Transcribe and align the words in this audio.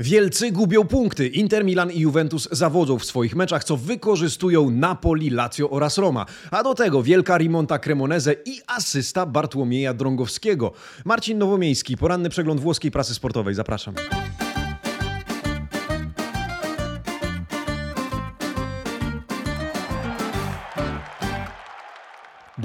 Wielcy 0.00 0.52
gubią 0.52 0.84
punkty. 0.84 1.26
Inter 1.26 1.64
Milan 1.64 1.90
i 1.90 2.00
Juventus 2.00 2.48
zawodzą 2.52 2.98
w 2.98 3.04
swoich 3.04 3.36
meczach, 3.36 3.64
co 3.64 3.76
wykorzystują 3.76 4.70
Napoli, 4.70 5.30
Lazio 5.30 5.70
oraz 5.70 5.98
Roma. 5.98 6.26
A 6.50 6.62
do 6.62 6.74
tego 6.74 7.02
wielka 7.02 7.38
rimonta 7.38 7.78
Cremoneze 7.78 8.34
i 8.44 8.60
asysta 8.66 9.26
Bartłomieja 9.26 9.94
Drągowskiego. 9.94 10.72
Marcin 11.04 11.38
Nowomiejski, 11.38 11.96
poranny 11.96 12.28
przegląd 12.30 12.60
włoskiej 12.60 12.90
prasy 12.90 13.14
sportowej. 13.14 13.54
Zapraszam. 13.54 13.94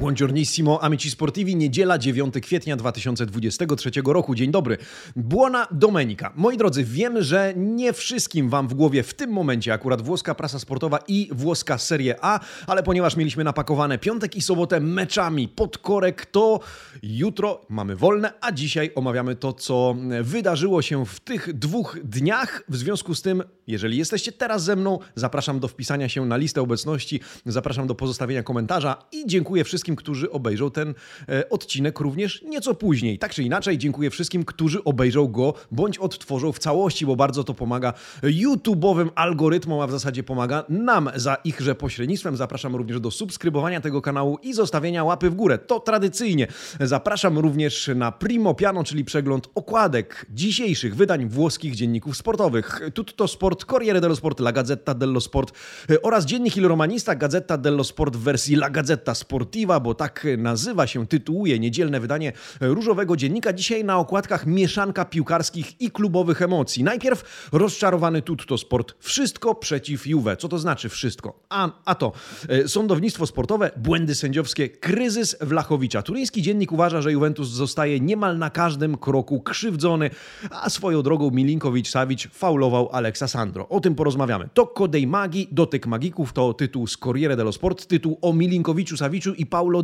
Buongiornissimo, 0.04 0.84
amici 0.84 1.12
sportivi, 1.12 1.56
niedziela 1.56 1.98
9 1.98 2.34
kwietnia 2.42 2.76
2023 2.76 3.92
roku. 4.06 4.36
Dzień 4.36 4.52
dobry. 4.52 4.78
Buona 5.16 5.68
domenica. 5.72 6.32
Moi 6.36 6.58
drodzy, 6.58 6.84
wiem, 6.84 7.22
że 7.22 7.54
nie 7.56 7.94
wszystkim 7.94 8.50
wam 8.50 8.68
w 8.68 8.74
głowie 8.74 9.04
w 9.04 9.14
tym 9.14 9.30
momencie 9.30 9.74
akurat 9.74 10.02
włoska 10.02 10.36
prasa 10.36 10.60
sportowa 10.60 11.00
i 11.08 11.30
włoska 11.32 11.78
Serie 11.78 12.16
A, 12.22 12.40
ale 12.68 12.84
ponieważ 12.84 13.16
mieliśmy 13.16 13.44
napakowane 13.44 13.98
piątek 13.98 14.36
i 14.36 14.42
sobotę 14.42 14.80
meczami 14.80 15.48
pod 15.48 15.78
korek, 15.78 16.26
to 16.26 16.60
jutro 17.04 17.62
mamy 17.70 17.96
wolne, 17.96 18.34
a 18.42 18.52
dzisiaj 18.52 18.92
omawiamy 18.96 19.36
to, 19.36 19.54
co 19.54 19.96
wydarzyło 20.22 20.82
się 20.82 21.06
w 21.06 21.20
tych 21.20 21.54
dwóch 21.54 21.98
dniach. 22.04 22.64
W 22.70 22.76
związku 22.76 23.16
z 23.16 23.22
tym, 23.22 23.44
jeżeli 23.68 23.98
jesteście 23.98 24.32
teraz 24.32 24.64
ze 24.64 24.76
mną, 24.76 25.00
zapraszam 25.16 25.60
do 25.60 25.68
wpisania 25.68 26.10
się 26.10 26.26
na 26.26 26.38
listę 26.38 26.62
obecności, 26.62 27.20
zapraszam 27.46 27.88
do 27.88 27.96
pozostawienia 27.96 28.44
komentarza 28.44 29.06
i 29.12 29.28
dziękuję 29.28 29.64
wszystkim 29.64 29.93
wszystkim, 29.94 29.96
którzy 29.96 30.32
obejrzą 30.32 30.72
ten 30.72 30.94
e, 31.30 31.50
odcinek 31.50 32.00
również 32.00 32.42
nieco 32.42 32.76
później. 32.76 33.20
Tak 33.20 33.34
czy 33.34 33.44
inaczej, 33.44 33.78
dziękuję 33.78 34.10
wszystkim, 34.10 34.46
którzy 34.46 34.84
obejrzą 34.84 35.28
go 35.28 35.54
bądź 35.72 35.98
odtworzą 35.98 36.52
w 36.52 36.60
całości, 36.60 37.06
bo 37.06 37.16
bardzo 37.16 37.44
to 37.44 37.54
pomaga 37.54 37.94
YouTube'owym 38.24 39.10
algorytmom, 39.16 39.80
a 39.80 39.88
w 39.88 39.92
zasadzie 39.92 40.24
pomaga 40.24 40.64
nam 40.70 41.10
za 41.16 41.36
ichże 41.36 41.76
pośrednictwem. 41.76 42.38
Zapraszam 42.38 42.76
również 42.76 43.00
do 43.00 43.12
subskrybowania 43.12 43.82
tego 43.82 44.02
kanału 44.02 44.38
i 44.42 44.54
zostawienia 44.54 45.04
łapy 45.04 45.30
w 45.30 45.36
górę. 45.36 45.58
To 45.58 45.80
tradycyjnie. 45.80 46.48
Zapraszam 46.80 47.38
również 47.38 47.90
na 47.96 48.12
Primo 48.12 48.54
Piano, 48.54 48.84
czyli 48.84 49.06
przegląd 49.06 49.50
okładek 49.56 50.26
dzisiejszych 50.30 50.96
wydań 50.96 51.30
włoskich 51.30 51.76
dzienników 51.76 52.18
sportowych. 52.18 52.82
Tutto 52.94 53.28
Sport, 53.28 53.66
Corriere 53.66 54.02
dello 54.02 54.16
Sport, 54.16 54.40
La 54.40 54.52
Gazzetta 54.52 54.94
dello 54.94 55.22
Sport 55.22 55.54
e, 55.90 56.02
oraz 56.02 56.26
dziennik 56.26 56.58
Il 56.58 56.68
Romanista, 56.68 57.16
Gazzetta 57.16 57.58
dello 57.58 57.84
Sport 57.84 58.16
w 58.16 58.24
wersji 58.24 58.56
La 58.56 58.70
Gazzetta 58.70 59.16
Sportiva 59.16 59.80
bo 59.84 59.94
tak 59.96 60.28
nazywa 60.38 60.88
się, 60.88 61.08
tytułuje 61.08 61.60
niedzielne 61.60 62.00
wydanie 62.00 62.32
Różowego 62.60 63.18
Dziennika. 63.18 63.54
Dzisiaj 63.54 63.84
na 63.84 63.98
okładkach 63.98 64.46
mieszanka 64.46 65.06
piłkarskich 65.06 65.82
i 65.82 65.92
klubowych 65.92 66.42
emocji. 66.42 66.84
Najpierw 66.84 67.50
rozczarowany 67.52 68.22
Tutto 68.22 68.58
Sport. 68.58 68.96
Wszystko 69.00 69.56
przeciw 69.56 70.08
Juve. 70.08 70.38
Co 70.38 70.48
to 70.48 70.60
znaczy 70.60 70.90
wszystko? 70.90 71.40
A, 71.50 71.70
a 71.86 71.96
to 71.96 72.12
e, 72.50 72.68
sądownictwo 72.68 73.28
sportowe, 73.28 73.72
błędy 73.78 74.16
sędziowskie, 74.16 74.70
kryzys 74.70 75.36
Wlachowicza. 75.42 76.02
Turyński 76.02 76.42
dziennik 76.42 76.72
uważa, 76.72 77.02
że 77.02 77.12
Juventus 77.12 77.50
zostaje 77.50 78.00
niemal 78.00 78.38
na 78.38 78.50
każdym 78.50 78.98
kroku 78.98 79.42
krzywdzony, 79.42 80.10
a 80.52 80.70
swoją 80.70 81.02
drogą 81.02 81.30
Milinkowicz-Savic 81.30 82.28
faulował 82.32 82.90
Aleksa 82.92 83.28
Sandro. 83.28 83.70
O 83.70 83.80
tym 83.80 83.96
porozmawiamy. 83.96 84.50
To 84.54 84.68
Kodej 84.68 85.08
Magii, 85.08 85.48
dotyk 85.52 85.88
magików, 85.88 86.34
to 86.34 86.54
tytuł 86.54 86.88
z 86.88 86.98
Corriere 86.98 87.36
dello 87.36 87.52
Sport, 87.52 87.88
tytuł 87.88 88.18
o 88.22 88.34
Milinkowiczu, 88.34 88.98
Saviciu 88.98 89.34
i 89.34 89.46
Paulo 89.46 89.73
Paulo 89.74 89.84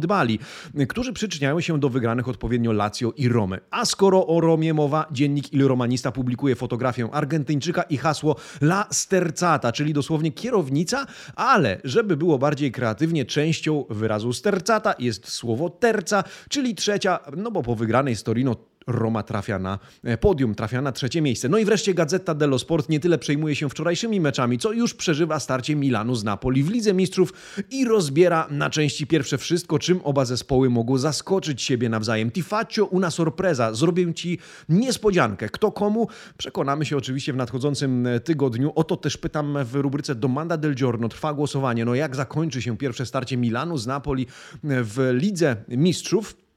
którzy 0.89 1.13
przyczyniają 1.13 1.61
się 1.61 1.79
do 1.79 1.89
wygranych 1.89 2.27
odpowiednio 2.27 2.71
Lazio 2.71 3.13
i 3.17 3.29
Romy. 3.29 3.59
A 3.71 3.85
skoro 3.85 4.27
o 4.27 4.41
Romie 4.41 4.73
mowa, 4.73 5.05
dziennik 5.11 5.53
Il 5.53 5.67
Romanista 5.67 6.11
publikuje 6.11 6.55
fotografię 6.55 7.09
Argentyńczyka 7.11 7.81
i 7.83 7.97
hasło 7.97 8.35
La 8.61 8.87
Sterzata, 8.91 9.71
czyli 9.71 9.93
dosłownie 9.93 10.31
kierownica, 10.31 11.05
ale 11.35 11.81
żeby 11.83 12.17
było 12.17 12.39
bardziej 12.39 12.71
kreatywnie, 12.71 13.25
częścią 13.25 13.85
wyrazu 13.89 14.33
Sterzata 14.33 14.93
jest 14.99 15.29
słowo 15.29 15.69
terca, 15.69 16.23
czyli 16.49 16.75
trzecia, 16.75 17.19
no 17.37 17.51
bo 17.51 17.63
po 17.63 17.75
wygranej 17.75 18.15
z 18.15 18.23
Torino 18.23 18.55
Roma 18.89 19.23
trafia 19.23 19.59
na 19.59 19.79
e, 20.03 20.17
podium, 20.17 20.55
trafia 20.55 20.81
na 20.81 20.91
trzecie 20.91 21.21
miejsce. 21.21 21.49
No 21.49 21.57
i 21.57 21.65
wreszcie 21.65 21.93
Gazeta 21.93 22.35
dello 22.35 22.59
Sport 22.59 22.89
nie 22.89 22.99
tyle 22.99 23.17
przejmuje 23.17 23.55
się 23.55 23.69
wczorajszymi 23.69 24.21
meczami, 24.21 24.57
co 24.57 24.71
już 24.71 24.93
przeżywa 24.93 25.39
starcie 25.39 25.75
Milanu 25.75 26.15
z 26.15 26.23
Napoli 26.23 26.63
w 26.63 26.69
Lidze 26.69 26.93
Mistrzów 26.93 27.33
i 27.71 27.85
rozbiera 27.85 28.47
na 28.51 28.69
części 28.69 29.07
pierwsze 29.07 29.37
wszystko, 29.37 29.79
czym 29.79 29.99
oba 30.03 30.25
zespoły 30.25 30.69
mogą 30.69 30.97
zaskoczyć 30.97 31.61
siebie 31.61 31.89
nawzajem. 31.89 32.31
Ti 32.31 32.43
faccio 32.43 32.85
una 32.85 33.11
sorpresa. 33.11 33.73
Zrobię 33.73 34.13
Ci 34.13 34.39
niespodziankę. 34.69 35.49
Kto 35.49 35.71
komu? 35.71 36.07
Przekonamy 36.37 36.85
się 36.85 36.97
oczywiście 36.97 37.33
w 37.33 37.35
nadchodzącym 37.35 38.07
e, 38.07 38.19
tygodniu. 38.19 38.71
O 38.75 38.83
to 38.83 38.97
też 38.97 39.17
pytam 39.17 39.57
w 39.63 39.75
rubryce 39.75 40.15
Domanda 40.15 40.57
del 40.57 40.75
Giorno. 40.75 41.09
Trwa 41.09 41.33
głosowanie. 41.33 41.85
No 41.85 41.95
jak 41.95 42.15
zakończy 42.15 42.61
się 42.61 42.77
pierwsze 42.77 43.05
starcie 43.05 43.37
Milanu 43.37 43.77
z 43.77 43.87
Napoli 43.87 44.23
e, 44.23 44.27
w 44.63 45.09
Lidze 45.13 45.55
Mistrzów? 45.67 46.48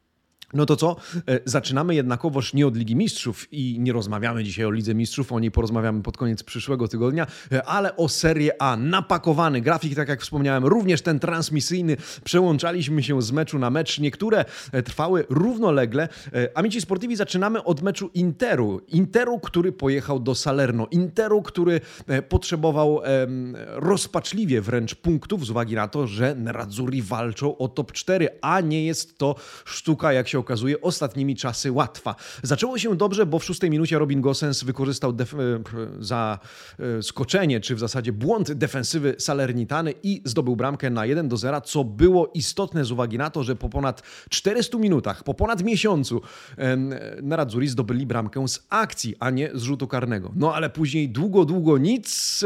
No 0.54 0.66
to 0.66 0.76
co? 0.76 0.96
E, 1.28 1.40
zaczynamy 1.44 1.94
jednakowoż 1.94 2.54
nie 2.54 2.66
od 2.66 2.76
Ligi 2.76 2.96
Mistrzów 2.96 3.52
i 3.52 3.76
nie 3.80 3.92
rozmawiamy 3.92 4.44
dzisiaj 4.44 4.64
o 4.64 4.70
Lidze 4.70 4.94
Mistrzów, 4.94 5.32
o 5.32 5.40
niej 5.40 5.50
porozmawiamy 5.50 6.02
pod 6.02 6.16
koniec 6.16 6.42
przyszłego 6.42 6.88
tygodnia, 6.88 7.26
e, 7.52 7.64
ale 7.64 7.96
o 7.96 8.08
Serie 8.08 8.62
A. 8.62 8.76
Napakowany 8.76 9.60
grafik, 9.60 9.94
tak 9.94 10.08
jak 10.08 10.22
wspomniałem, 10.22 10.64
również 10.64 11.02
ten 11.02 11.18
transmisyjny. 11.18 11.96
Przełączaliśmy 12.24 13.02
się 13.02 13.22
z 13.22 13.32
meczu 13.32 13.58
na 13.58 13.70
mecz. 13.70 13.98
Niektóre 13.98 14.44
e, 14.72 14.82
trwały 14.82 15.24
równolegle. 15.28 16.08
Amici 16.54 16.80
Sportivi 16.80 17.16
zaczynamy 17.16 17.64
od 17.64 17.82
meczu 17.82 18.10
Interu. 18.14 18.80
Interu, 18.88 19.40
który 19.40 19.72
pojechał 19.72 20.20
do 20.20 20.34
Salerno. 20.34 20.86
Interu, 20.90 21.42
który 21.42 21.80
potrzebował 22.28 23.00
rozpaczliwie 23.66 24.60
wręcz 24.60 24.94
punktów 24.94 25.46
z 25.46 25.50
uwagi 25.50 25.74
na 25.74 25.88
to, 25.88 26.06
że 26.06 26.34
Nerazzurri 26.34 27.02
walczą 27.02 27.58
o 27.58 27.68
top 27.68 27.92
4, 27.92 28.28
a 28.40 28.60
nie 28.60 28.86
jest 28.86 29.18
to 29.18 29.34
sztuka, 29.64 30.12
jak 30.12 30.28
się 30.28 30.41
okazuje, 30.42 30.80
ostatnimi 30.80 31.36
czasy 31.36 31.72
łatwa. 31.72 32.14
Zaczęło 32.42 32.78
się 32.78 32.96
dobrze, 32.96 33.26
bo 33.26 33.38
w 33.38 33.44
szóstej 33.44 33.70
minucie 33.70 33.98
Robin 33.98 34.20
Gosens 34.20 34.64
wykorzystał 34.64 35.10
e, 35.10 35.14
za 36.00 36.38
e, 36.78 37.02
skoczenie, 37.02 37.60
czy 37.60 37.74
w 37.74 37.78
zasadzie 37.78 38.12
błąd 38.12 38.52
defensywy 38.52 39.14
Salernitany 39.18 39.94
i 40.02 40.22
zdobył 40.24 40.56
bramkę 40.56 40.90
na 40.90 41.06
1 41.06 41.28
do 41.28 41.36
0, 41.36 41.60
co 41.60 41.84
było 41.84 42.30
istotne 42.34 42.84
z 42.84 42.90
uwagi 42.90 43.18
na 43.18 43.30
to, 43.30 43.42
że 43.42 43.56
po 43.56 43.68
ponad 43.68 44.02
400 44.30 44.78
minutach, 44.78 45.24
po 45.24 45.34
ponad 45.34 45.62
miesiącu 45.62 46.20
Nerazzurri 47.22 47.68
zdobyli 47.68 48.06
bramkę 48.06 48.48
z 48.48 48.66
akcji, 48.68 49.14
a 49.20 49.30
nie 49.30 49.50
z 49.54 49.62
rzutu 49.62 49.86
karnego. 49.86 50.32
No 50.36 50.54
ale 50.54 50.70
później 50.70 51.08
długo, 51.08 51.44
długo 51.44 51.78
nic. 51.78 52.42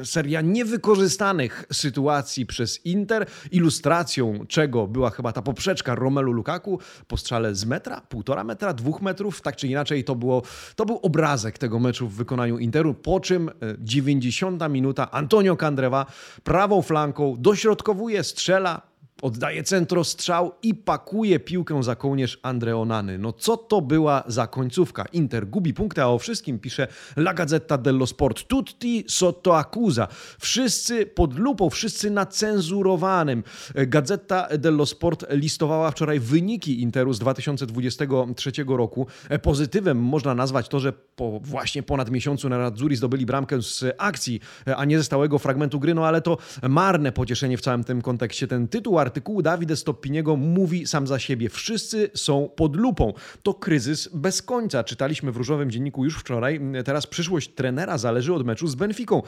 E, 0.00 0.04
seria 0.04 0.40
niewykorzystanych 0.40 1.64
sytuacji 1.72 2.46
przez 2.46 2.86
Inter, 2.86 3.26
ilustracją 3.50 4.46
czego 4.48 4.86
była 4.86 5.10
chyba 5.10 5.32
ta 5.32 5.42
poprzeczka 5.42 5.94
Romelu 5.94 6.32
Lukaku 6.32 6.78
po 7.08 7.16
strzale 7.34 7.54
z 7.54 7.64
metra, 7.64 8.00
półtora 8.00 8.44
metra, 8.44 8.72
dwóch 8.72 9.02
metrów, 9.02 9.40
tak 9.40 9.56
czy 9.56 9.68
inaczej 9.68 10.04
to, 10.04 10.14
było, 10.14 10.42
to 10.76 10.86
był 10.86 10.96
obrazek 11.02 11.58
tego 11.58 11.78
meczu 11.78 12.08
w 12.08 12.14
wykonaniu 12.14 12.58
Interu, 12.58 12.94
po 12.94 13.20
czym 13.20 13.50
90 13.78 14.62
e, 14.62 14.68
minuta 14.68 15.10
Antonio 15.10 15.56
Candreva 15.56 16.06
prawą 16.44 16.82
flanką 16.82 17.36
dośrodkowuje, 17.38 18.24
strzela, 18.24 18.82
Oddaje 19.24 19.62
centro 19.62 20.04
strzał 20.04 20.52
i 20.62 20.74
pakuje 20.74 21.40
piłkę 21.40 21.82
za 21.82 21.96
kołnierz 21.96 22.38
Andreonany. 22.42 23.18
No 23.18 23.32
co 23.32 23.56
to 23.56 23.80
była 23.80 24.22
za 24.26 24.46
końcówka? 24.46 25.04
Inter 25.12 25.46
gubi 25.46 25.74
punkty, 25.74 26.02
a 26.02 26.06
o 26.06 26.18
wszystkim 26.18 26.58
pisze 26.58 26.88
La 27.16 27.34
Gazzetta 27.34 27.78
dello 27.78 28.06
Sport. 28.06 28.42
Tutti 28.42 29.04
sotto 29.08 29.58
accusa. 29.58 30.08
Wszyscy 30.38 31.06
pod 31.06 31.38
lupą, 31.38 31.70
wszyscy 31.70 32.10
na 32.10 32.26
cenzurowanym. 32.26 33.42
Gazeta 33.74 34.48
dello 34.58 34.86
Sport 34.86 35.24
listowała 35.30 35.90
wczoraj 35.90 36.20
wyniki 36.20 36.82
Interu 36.82 37.12
z 37.12 37.18
2023 37.18 38.52
roku. 38.66 39.06
Pozytywem 39.42 39.98
można 39.98 40.34
nazwać 40.34 40.68
to, 40.68 40.80
że 40.80 40.92
po 40.92 41.40
właśnie 41.40 41.82
ponad 41.82 42.10
miesiącu 42.10 42.48
na 42.48 42.58
Radzuri 42.58 42.96
zdobyli 42.96 43.26
bramkę 43.26 43.62
z 43.62 43.84
akcji, 43.98 44.40
a 44.76 44.84
nie 44.84 44.98
ze 44.98 45.04
stałego 45.04 45.38
fragmentu 45.38 45.80
gry, 45.80 45.94
no 45.94 46.06
ale 46.06 46.22
to 46.22 46.38
marne 46.68 47.12
pocieszenie 47.12 47.56
w 47.56 47.60
całym 47.60 47.84
tym 47.84 48.02
kontekście. 48.02 48.46
Ten 48.46 48.68
tytuł 48.68 48.98
artykułu 49.14 49.42
Dawida 49.42 49.76
Stoppiniego 49.76 50.36
mówi 50.36 50.86
sam 50.86 51.06
za 51.06 51.18
siebie. 51.18 51.48
Wszyscy 51.48 52.10
są 52.14 52.48
pod 52.56 52.76
lupą. 52.76 53.12
To 53.42 53.54
kryzys 53.54 54.08
bez 54.14 54.42
końca. 54.42 54.84
Czytaliśmy 54.84 55.32
w 55.32 55.36
Różowym 55.36 55.70
Dzienniku 55.70 56.04
już 56.04 56.18
wczoraj. 56.18 56.60
Teraz 56.84 57.06
przyszłość 57.06 57.50
trenera 57.54 57.98
zależy 57.98 58.34
od 58.34 58.46
meczu 58.46 58.66
z 58.66 58.74
Benficą. 58.74 59.22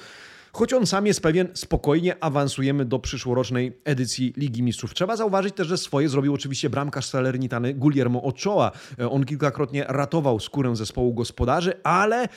Choć 0.57 0.73
on 0.73 0.87
sam 0.87 1.07
jest 1.07 1.21
pewien, 1.21 1.49
spokojnie 1.55 2.25
awansujemy 2.25 2.85
do 2.85 2.99
przyszłorocznej 2.99 3.79
edycji 3.85 4.33
Ligi 4.37 4.63
Mistrzów. 4.63 4.95
Trzeba 4.95 5.17
zauważyć 5.17 5.55
też, 5.55 5.69
że 5.69 5.79
swoje 5.79 6.09
zrobił 6.09 6.35
oczywiście 6.35 6.71
bramkarz 6.71 7.07
Salernitany 7.07 7.75
Guillermo 7.75 8.23
Ochoa. 8.23 8.73
On 9.11 9.25
kilkakrotnie 9.25 9.85
ratował 9.89 10.41
skórę 10.41 10.77
zespołu 10.77 11.15
gospodarzy, 11.15 11.73
ale 11.83 12.23
e, 12.23 12.29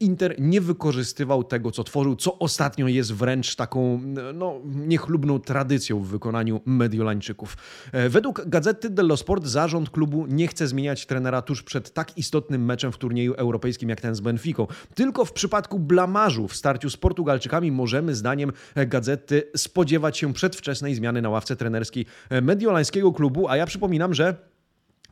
Inter 0.00 0.34
nie 0.38 0.60
wykorzystywał 0.60 1.44
tego, 1.44 1.70
co 1.70 1.84
tworzył, 1.84 2.16
co 2.16 2.38
ostatnio 2.38 2.88
jest 2.88 3.14
wręcz 3.14 3.56
taką 3.56 4.00
no, 4.34 4.60
niechlubną 4.64 5.40
tradycją 5.40 6.00
w 6.00 6.06
wykonaniu 6.06 6.60
Mediolańczyków. 6.64 7.56
E, 7.92 8.08
według 8.08 8.42
Gazety 8.46 8.90
dello 8.90 9.16
Sport 9.16 9.46
zarząd 9.46 9.90
klubu 9.90 10.26
nie 10.26 10.48
chce 10.48 10.68
zmieniać 10.68 11.06
trenera 11.06 11.42
tuż 11.42 11.62
przed 11.62 11.92
tak 11.92 12.18
istotnym 12.18 12.64
meczem 12.64 12.92
w 12.92 12.98
turnieju 12.98 13.34
europejskim 13.34 13.88
jak 13.88 14.00
ten 14.00 14.14
z 14.14 14.20
Benficą. 14.20 14.66
Tylko 14.94 15.24
w 15.24 15.32
przypadku 15.32 15.78
blamarzu 15.78 16.48
w 16.48 16.56
starciu 16.56 16.90
z 16.90 16.96
Portugalczykami 17.34 17.72
możemy 17.72 18.14
zdaniem 18.14 18.52
gazety 18.76 19.42
spodziewać 19.56 20.18
się 20.18 20.32
przedwczesnej 20.32 20.94
zmiany 20.94 21.22
na 21.22 21.30
ławce 21.30 21.56
trenerskiej 21.56 22.06
mediolańskiego 22.42 23.12
klubu, 23.12 23.48
a 23.48 23.56
ja 23.56 23.66
przypominam, 23.66 24.14
że 24.14 24.34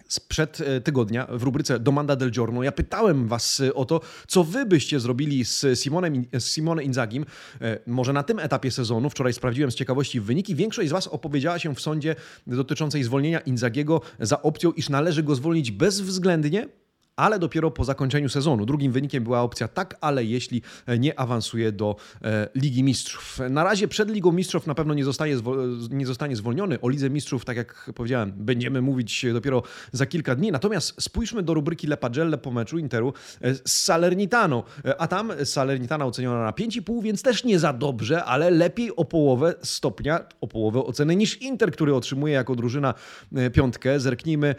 sprzed 0.09 0.61
e, 0.61 0.81
tygodnia 0.81 1.27
w 1.31 1.43
rubryce 1.43 1.81
Domanda 1.81 2.17
del 2.17 2.31
Giorno 2.31 2.63
ja 2.63 2.73
pytałem 2.73 3.29
was 3.29 3.61
e, 3.61 3.75
o 3.75 3.85
to, 3.85 4.01
co 4.27 4.45
wy 4.45 4.67
byście 4.67 5.01
zrobili 5.01 5.45
z 5.45 5.81
Simonem, 5.81 6.25
z 6.39 6.45
Simone 6.45 6.85
Inzagim, 6.85 7.27
e, 7.61 7.79
może 7.87 8.13
na 8.13 8.23
tym 8.23 8.39
etapie 8.39 8.71
sezonu. 8.71 9.11
Wczoraj 9.11 9.33
sprawdziłem 9.33 9.71
z 9.71 9.75
ciekawości 9.75 10.21
wyniki. 10.21 10.55
Większość 10.55 10.89
z 10.89 10.93
was 10.93 11.09
opowiedziała 11.09 11.59
się 11.59 11.75
w 11.75 11.81
sądzie 11.81 12.17
dotyczącej 12.47 13.03
zwolnienia 13.03 13.41
Inzagiego 13.41 14.01
za 14.21 14.43
opcją, 14.43 14.73
iż 14.73 14.89
należy 14.89 15.23
go 15.23 15.35
zwolnić 15.35 15.71
bezwzględnie, 15.71 16.69
ale 17.23 17.39
dopiero 17.39 17.71
po 17.71 17.85
zakończeniu 17.85 18.29
sezonu. 18.29 18.67
Drugim 18.67 18.93
wynikiem 18.93 19.25
była 19.25 19.43
opcja 19.43 19.69
tak, 19.69 19.97
ale 20.01 20.25
jeśli 20.25 20.63
nie 20.99 21.21
awansuje 21.21 21.73
do 21.73 21.97
e, 22.23 22.49
Ligi 22.55 22.83
Mistrzów. 22.83 23.39
Na 23.51 23.65
razie 23.65 23.89
przed 23.89 24.11
Ligą 24.11 24.33
Mistrzów 24.33 24.67
na 24.67 24.75
pewno 24.75 24.95
nie 24.95 25.05
zostanie, 25.05 25.37
nie 25.91 26.07
zostanie 26.07 26.37
zwolniony. 26.37 26.81
O 26.81 26.89
Lidze 26.89 27.11
Mistrzów, 27.11 27.45
tak 27.45 27.57
jak 27.57 27.91
powiedziałem, 27.95 28.33
będziemy 28.37 28.83
mówić 28.83 29.27
dopiero 29.33 29.63
za 29.93 30.07
kilka 30.07 30.35
dni. 30.35 30.53
Natomiast 30.53 31.03
spójrzmy 31.03 31.43
do 31.43 31.55
rubryki 31.55 31.87
Le 31.87 31.97
Pagelle 31.97 32.39
po 32.39 32.51
meczu 32.51 32.79
Interu 32.79 33.13
e, 33.41 33.55
z 33.55 33.63
Salernitaną. 33.65 34.63
E, 34.85 35.01
a 35.01 35.07
tam 35.07 35.33
Salernitana 35.45 36.07
oceniona 36.07 36.45
na 36.45 36.51
5,5, 36.51 37.03
więc 37.03 37.23
też 37.23 37.45
nie 37.45 37.59
za 37.59 37.73
dobrze, 37.73 38.25
ale 38.25 38.51
lepiej 38.51 38.97
o 38.97 39.05
połowę 39.05 39.55
stopnia, 39.63 40.21
o 40.41 40.47
połowę 40.47 40.85
oceny 40.85 41.17
niż 41.17 41.43
Inter, 41.43 41.73
który 41.73 41.95
otrzymuje 41.95 42.35
jako 42.35 42.55
drużyna 42.55 42.95
piątkę. 43.53 44.01
Zerknijmy, 44.01 44.55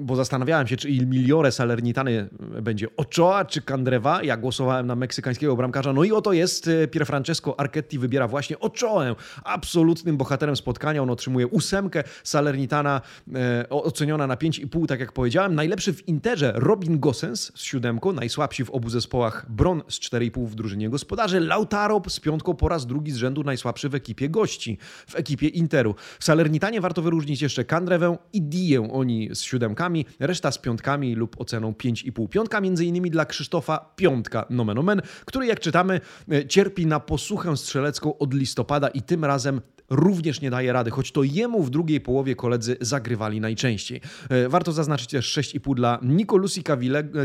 bo 0.00 0.16
zastanawiałem 0.16 0.66
się, 0.66 0.76
czy 0.76 0.90
Il 0.90 1.06
Salernitany 1.52 2.28
będzie 2.62 2.88
Ochoa 2.96 3.44
czy 3.44 3.62
Candreva. 3.62 4.22
Ja 4.22 4.36
głosowałem 4.36 4.86
na 4.86 4.96
meksykańskiego 4.96 5.56
bramkarza. 5.56 5.92
No 5.92 6.04
i 6.04 6.12
oto 6.12 6.32
jest 6.32 6.68
e, 6.68 6.88
Pier 6.88 7.06
Francesco 7.06 7.60
Archetti 7.60 7.98
wybiera 7.98 8.28
właśnie 8.28 8.58
Ochoę. 8.58 9.14
Absolutnym 9.44 10.16
bohaterem 10.16 10.56
spotkania. 10.56 11.02
On 11.02 11.10
otrzymuje 11.10 11.46
ósemkę. 11.46 12.04
Salernitana 12.24 13.00
e, 13.34 13.68
oceniona 13.68 14.26
na 14.26 14.36
5,5, 14.36 14.86
tak 14.86 15.00
jak 15.00 15.12
powiedziałem. 15.12 15.54
Najlepszy 15.54 15.92
w 15.92 16.08
Interze 16.08 16.52
Robin 16.56 17.00
Gosens 17.00 17.52
z 17.54 17.62
siódemką. 17.62 18.12
Najsłabsi 18.12 18.64
w 18.64 18.70
obu 18.70 18.90
zespołach 18.90 19.46
Bron 19.50 19.82
z 19.88 20.00
4,5 20.00 20.46
w 20.46 20.54
drużynie 20.54 20.90
gospodarzy. 20.90 21.40
Lautaro 21.40 22.02
z 22.08 22.20
piątką 22.20 22.54
po 22.54 22.68
raz 22.68 22.86
drugi 22.86 23.12
z 23.12 23.16
rzędu 23.16 23.44
najsłabszy 23.44 23.88
w 23.88 23.94
ekipie 23.94 24.28
gości. 24.28 24.78
W 25.06 25.16
ekipie 25.16 25.48
Interu. 25.48 25.94
W 26.18 26.24
Salernitanie 26.24 26.80
warto 26.80 27.02
wyróżnić 27.02 27.42
jeszcze 27.42 27.64
Kandrewę 27.64 28.18
i 28.32 28.42
Diję. 28.42 28.92
Oni 28.92 29.28
z 29.32 29.42
siódemkami. 29.42 30.06
Reszta 30.20 30.52
z 30.52 30.58
piątkami 30.58 31.14
lub 31.14 31.27
oceną 31.38 31.72
5,5. 31.72 32.28
Piątka 32.28 32.60
między 32.60 32.84
innymi 32.84 33.10
dla 33.10 33.24
Krzysztofa 33.24 33.92
Piątka, 33.96 34.46
nomen 34.50 34.78
omen, 34.78 35.02
który 35.24 35.46
jak 35.46 35.60
czytamy 35.60 36.00
e, 36.32 36.46
cierpi 36.46 36.86
na 36.86 37.00
posuchę 37.00 37.56
strzelecką 37.56 38.18
od 38.18 38.34
listopada 38.34 38.88
i 38.88 39.02
tym 39.02 39.24
razem 39.24 39.60
również 39.90 40.40
nie 40.40 40.50
daje 40.50 40.72
rady, 40.72 40.90
choć 40.90 41.12
to 41.12 41.22
jemu 41.22 41.62
w 41.62 41.70
drugiej 41.70 42.00
połowie 42.00 42.36
koledzy 42.36 42.76
zagrywali 42.80 43.40
najczęściej. 43.40 44.00
E, 44.28 44.48
warto 44.48 44.72
zaznaczyć 44.72 45.10
też 45.10 45.38
6,5 45.38 45.74
dla 45.74 45.98
Nicolusi 46.02 46.62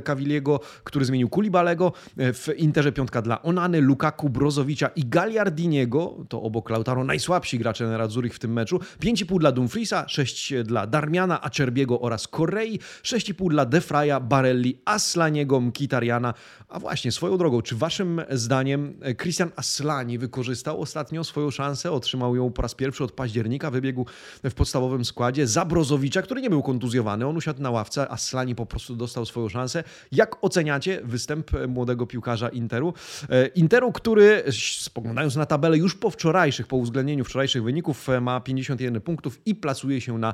Caviliego, 0.03 0.59
który 0.83 1.05
zmienił 1.05 1.29
Kulibalego. 1.29 1.93
E, 2.17 2.33
w 2.33 2.49
Interze 2.57 2.91
piątka 2.91 3.21
dla 3.21 3.41
Onany, 3.41 3.81
Lukaku, 3.81 4.29
Brozowicza 4.29 4.87
i 4.87 5.05
Gagliardiniego, 5.05 6.25
to 6.29 6.41
obok 6.41 6.69
Lautaro 6.69 7.03
najsłabsi 7.03 7.59
gracze 7.59 7.87
Nerazzurich 7.87 8.35
w 8.35 8.39
tym 8.39 8.53
meczu. 8.53 8.79
5,5 9.01 9.39
dla 9.39 9.51
Dumfriesa, 9.51 10.05
6 10.07 10.53
dla 10.63 10.87
Darmiana, 10.87 11.41
Acerbiego 11.41 12.01
oraz 12.01 12.27
Korei, 12.27 12.79
6,5 13.03 13.49
dla 13.49 13.65
Defraja, 13.65 14.19
Barelli, 14.19 14.79
Aslaniego, 14.85 15.59
Mkitariana. 15.59 16.33
A 16.69 16.79
właśnie, 16.79 17.11
swoją 17.11 17.37
drogą, 17.37 17.61
czy 17.61 17.75
waszym 17.75 18.21
zdaniem 18.31 18.93
Christian 19.21 19.51
Aslani 19.55 20.17
wykorzystał 20.17 20.81
ostatnio 20.81 21.23
swoją 21.23 21.51
szansę, 21.51 21.91
otrzymał 21.91 22.35
ją 22.35 22.52
po 22.53 22.61
raz 22.61 22.75
pierwszy 22.75 23.03
od 23.03 23.11
października 23.11 23.71
wybiegł 23.71 24.05
w 24.43 24.53
podstawowym 24.53 25.05
składzie 25.05 25.47
za 25.47 25.65
Brozowicza, 25.65 26.21
który 26.21 26.41
nie 26.41 26.49
był 26.49 26.63
kontuzjowany. 26.63 27.27
On 27.27 27.37
usiadł 27.37 27.61
na 27.61 27.71
ławce, 27.71 28.09
a 28.09 28.17
Slani 28.17 28.55
po 28.55 28.65
prostu 28.65 28.95
dostał 28.95 29.25
swoją 29.25 29.49
szansę. 29.49 29.83
Jak 30.11 30.43
oceniacie 30.43 31.01
występ 31.03 31.51
młodego 31.67 32.07
piłkarza 32.07 32.49
Interu? 32.49 32.93
E, 33.29 33.47
Interu, 33.47 33.91
który 33.91 34.43
spoglądając 34.51 35.35
na 35.35 35.45
tabelę 35.45 35.77
już 35.77 35.95
po 35.95 36.09
wczorajszych, 36.09 36.67
po 36.67 36.75
uwzględnieniu 36.75 37.25
wczorajszych 37.25 37.63
wyników 37.63 38.09
e, 38.09 38.21
ma 38.21 38.39
51 38.39 39.01
punktów 39.01 39.41
i 39.45 39.55
plasuje 39.55 40.01
się 40.01 40.17
na 40.17 40.33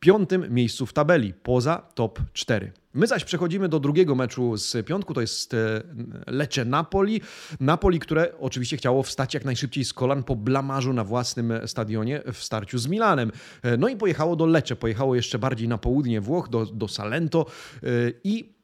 piątym 0.00 0.54
miejscu 0.54 0.86
w 0.86 0.92
tabeli, 0.92 1.34
poza 1.34 1.82
top 1.94 2.20
4. 2.32 2.72
My 2.96 3.06
zaś 3.06 3.24
przechodzimy 3.24 3.68
do 3.68 3.80
drugiego 3.80 4.14
meczu 4.14 4.56
z 4.56 4.86
piątku, 4.86 5.14
to 5.14 5.20
jest 5.20 5.54
e, 5.54 5.82
Lecce 6.26 6.64
Napoli. 6.64 7.20
Napoli, 7.60 7.98
które 7.98 8.38
oczywiście 8.40 8.76
chciało 8.76 9.02
wstać 9.02 9.34
jak 9.34 9.44
najszybciej 9.44 9.84
z 9.84 9.92
kolan 9.92 10.22
po 10.22 10.36
blamarzu 10.36 10.92
na 10.92 11.04
własnym 11.04 11.52
stadionie 11.66 12.22
w 12.32 12.38
starciu 12.38 12.78
z 12.78 12.86
Milanem. 12.86 13.32
E, 13.62 13.76
no 13.76 13.88
i 13.88 13.96
pojechało 13.96 14.36
do 14.36 14.46
Lecce, 14.46 14.76
pojechało 14.76 15.14
jeszcze 15.14 15.38
bardziej 15.38 15.68
na 15.68 15.78
południe 15.78 16.20
Włoch, 16.20 16.48
do, 16.48 16.66
do 16.66 16.88
Salento 16.88 17.46
e, 17.82 17.86
i 18.24 18.55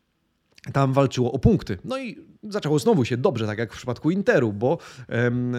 tam 0.72 0.92
walczyło 0.92 1.32
o 1.32 1.38
punkty. 1.38 1.78
No 1.84 1.98
i 1.98 2.32
zaczęło 2.42 2.78
znowu 2.78 3.04
się 3.04 3.16
dobrze, 3.16 3.46
tak 3.46 3.58
jak 3.58 3.72
w 3.72 3.76
przypadku 3.76 4.10
Interu, 4.10 4.52
bo 4.52 4.78
em, 5.08 5.56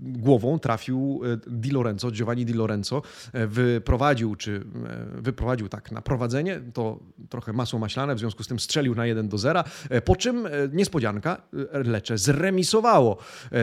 głową 0.00 0.58
trafił 0.58 1.20
e, 1.24 1.50
Di 1.50 1.70
Lorenzo, 1.70 2.10
Giovanni 2.10 2.44
Di 2.44 2.52
Lorenzo, 2.52 3.02
e, 3.32 3.46
wyprowadził, 3.46 4.36
czy 4.36 4.64
e, 5.16 5.22
wyprowadził 5.22 5.68
tak 5.68 5.92
na 5.92 6.02
prowadzenie, 6.02 6.60
to 6.72 6.98
trochę 7.28 7.52
masło 7.52 7.78
maślane, 7.78 8.14
w 8.14 8.18
związku 8.18 8.42
z 8.42 8.48
tym 8.48 8.58
strzelił 8.58 8.94
na 8.94 9.06
1 9.06 9.28
do 9.28 9.38
0, 9.38 9.64
po 10.04 10.16
czym 10.16 10.48
niespodzianka, 10.72 11.42
Lecze 11.72 12.18
zremisowało 12.18 13.16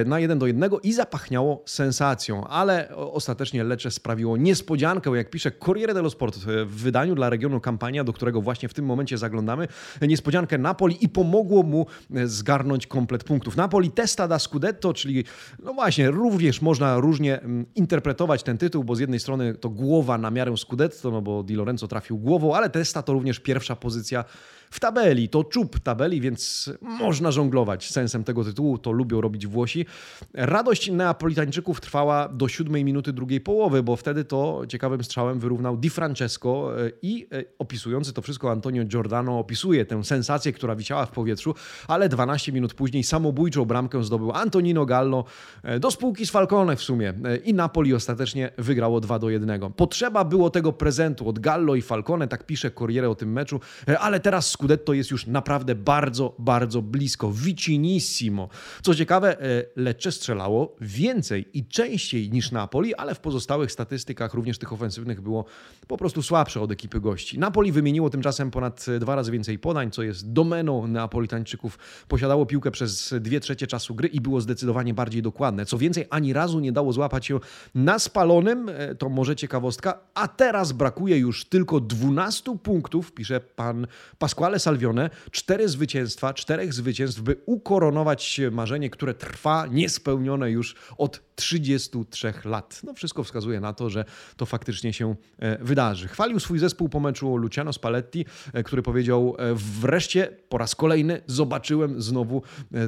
na 0.06 0.20
1 0.20 0.40
do 0.40 0.48
1 0.48 0.72
i 0.84 0.94
zapachniało 0.94 1.64
sensacją, 1.66 2.48
ale 2.48 2.96
ostatecznie 2.96 3.64
Lecze 3.64 3.92
sprawiło 3.92 4.38
niespodziankę, 4.38 5.12
jak 5.12 5.30
pisze 5.30 5.52
Corriere 5.52 5.94
dello 5.94 6.10
Sport 6.10 6.38
w 6.38 6.82
wydaniu 6.82 7.16
dla 7.16 7.30
regionu 7.30 7.60
Kampania, 7.60 8.04
do 8.04 8.14
którego 8.14 8.42
właśnie 8.42 8.70
w 8.70 8.74
tym 8.74 8.86
momencie 8.86 9.18
zaglądamy, 9.18 9.68
niespodziankę 10.02 10.58
Napoli 10.58 10.98
i 11.02 11.10
pomogło 11.10 11.64
mu 11.64 11.86
E, 12.16 12.28
zgarnąć 12.28 12.88
komplet 12.88 13.24
punktów. 13.24 13.56
Napoli 13.56 13.92
testa 13.92 14.28
da 14.28 14.40
Scudetto, 14.40 14.94
czyli 14.94 15.24
no 15.64 15.74
właśnie, 15.74 16.12
również 16.12 16.62
można 16.62 17.00
różnie 17.00 17.42
mm, 17.42 17.66
interpretować 17.76 18.44
ten 18.44 18.58
tytuł, 18.58 18.84
bo 18.84 18.96
z 18.96 19.00
jednej 19.00 19.20
strony 19.20 19.54
to 19.54 19.70
głowa 19.70 20.18
na 20.18 20.32
miarę 20.32 20.58
Scudetto, 20.58 21.12
no 21.12 21.22
bo 21.22 21.44
Di 21.44 21.56
Lorenzo 21.56 21.88
trafił 21.88 22.18
głową, 22.18 22.56
ale 22.56 22.70
testa 22.70 23.04
to 23.04 23.14
również 23.14 23.40
pierwsza 23.40 23.76
pozycja 23.76 24.26
w 24.70 24.80
tabeli. 24.80 25.30
To 25.30 25.44
czub 25.44 25.80
tabeli, 25.80 26.22
więc 26.22 26.72
można 26.82 27.32
żonglować 27.32 27.90
sensem 27.90 28.24
tego 28.24 28.44
tytułu. 28.44 28.78
To 28.78 28.92
lubią 28.92 29.22
robić 29.22 29.48
Włosi. 29.48 29.86
Radość 30.34 30.92
Neapolitańczyków 30.92 31.82
trwała 31.82 32.30
do 32.30 32.48
siódmej 32.48 32.86
minuty 32.86 33.14
drugiej 33.14 33.42
połowy, 33.42 33.84
bo 33.84 33.96
wtedy 33.96 34.26
to 34.26 34.62
ciekawym 34.68 35.04
strzałem 35.04 35.40
wyrównał 35.40 35.78
Di 35.78 35.90
Francesco 35.90 36.82
e, 36.86 36.92
i 37.02 37.28
e, 37.32 37.44
opisujący 37.60 38.14
to 38.14 38.22
wszystko 38.22 38.52
Antonio 38.52 38.84
Giordano 38.84 39.40
opisuje 39.40 39.86
tę 39.86 40.04
sensację, 40.04 40.54
która 40.54 40.76
wisiała 40.76 41.06
w 41.06 41.12
powietrzu, 41.12 41.56
ale 41.88 42.10
12 42.10 42.52
minut 42.52 42.74
później 42.74 43.04
samobójczą 43.04 43.66
bramkę 43.66 44.04
zdobył 44.04 44.32
Antonino 44.32 44.86
Gallo 44.86 45.24
e, 45.64 45.80
do 45.80 45.92
spółki 45.92 46.26
z 46.26 46.32
Falcone 46.32 46.76
w 46.76 46.82
sumie 46.82 47.14
i 47.44 47.54
Napoli 47.54 47.94
ostatecznie 47.94 48.52
wygrało 48.58 49.00
2 49.00 49.20
do 49.20 49.30
1. 49.30 49.74
Potrzeba 49.74 50.26
było 50.26 50.50
tego 50.50 50.74
prezentu 50.74 51.30
od 51.30 51.40
Gallo 51.40 51.76
i 51.76 51.82
Falcone, 51.82 52.28
tak 52.28 52.46
pisze 52.46 52.72
Corriere 52.72 53.10
o 53.10 53.16
tym 53.16 53.32
meczu, 53.32 53.60
ale 54.00 54.20
teraz 54.20 54.57
Scudetto 54.58 54.94
jest 54.94 55.12
już 55.12 55.28
naprawdę 55.28 55.76
bardzo, 55.76 56.36
bardzo 56.40 56.82
blisko. 56.82 57.32
Vicinissimo. 57.32 58.50
Co 58.82 58.96
ciekawe, 58.96 59.42
e, 59.42 59.64
Lecce 59.76 60.12
strzelało 60.12 60.76
więcej 60.82 61.46
i 61.54 61.66
częściej 61.66 62.32
niż 62.32 62.52
Napoli, 62.52 62.96
ale 62.96 63.16
w 63.16 63.20
pozostałych 63.20 63.72
statystykach, 63.72 64.34
również 64.34 64.58
tych 64.58 64.74
ofensywnych, 64.74 65.22
było 65.22 65.46
po 65.88 65.98
prostu 65.98 66.22
słabsze 66.22 66.62
od 66.62 66.72
ekipy 66.72 67.00
gości. 67.00 67.40
Napoli 67.40 67.72
wymieniło 67.72 68.10
tymczasem 68.10 68.52
ponad 68.52 68.86
dwa 69.00 69.16
razy 69.16 69.32
więcej 69.32 69.60
podań, 69.60 69.92
co 69.92 70.04
jest 70.04 70.34
domeną 70.34 70.88
Neapolitańczyków. 70.88 71.80
Posiadało 72.08 72.46
piłkę 72.46 72.72
przez 72.72 73.14
dwie 73.20 73.40
trzecie 73.40 73.68
czasu 73.68 73.96
gry 73.96 74.08
i 74.08 74.22
było 74.22 74.42
zdecydowanie 74.42 74.94
bardziej 74.94 75.22
dokładne. 75.22 75.66
Co 75.66 75.78
więcej, 75.78 76.06
ani 76.10 76.34
razu 76.34 76.60
nie 76.60 76.72
dało 76.72 76.94
złapać 76.94 77.26
się 77.26 77.40
na 77.76 78.00
spalonym, 78.00 78.70
e, 78.70 78.96
to 78.96 79.10
może 79.10 79.36
ciekawostka, 79.36 80.00
a 80.14 80.28
teraz 80.28 80.72
brakuje 80.72 81.18
już 81.18 81.46
tylko 81.46 81.80
12 81.80 82.58
punktów, 82.58 83.12
pisze 83.12 83.40
pan 83.40 83.88
Pasquale 84.20 84.47
Squale 84.48 84.60
Salvione, 84.60 85.10
cztery 85.32 85.70
zwycięstwa, 85.70 86.34
czterech 86.34 86.74
zwycięstw, 86.74 87.22
by 87.22 87.36
ukoronować 87.46 88.42
marzenie, 88.52 88.90
które 88.90 89.14
trwa 89.14 89.68
niespełnione 89.72 90.52
już 90.52 90.76
od 90.98 91.27
33 91.38 92.34
lat. 92.46 92.82
No 92.84 92.94
wszystko 92.94 93.24
wskazuje 93.24 93.60
na 93.60 93.74
to, 93.74 93.90
że 93.90 94.06
to 94.38 94.46
faktycznie 94.46 94.94
się 94.94 95.16
e, 95.40 95.64
wydarzy. 95.64 96.08
Chwalił 96.08 96.40
swój 96.40 96.60
zespół 96.60 96.90
po 96.90 97.00
meczu 97.00 97.38
Luciano 97.38 97.74
Spalletti, 97.74 98.26
e, 98.54 98.64
który 98.64 98.82
powiedział 98.82 99.36
wreszcie 99.56 100.28
po 100.50 100.58
raz 100.58 100.76
kolejny 100.76 101.22
zobaczyłem 101.28 102.02
znowu 102.02 102.42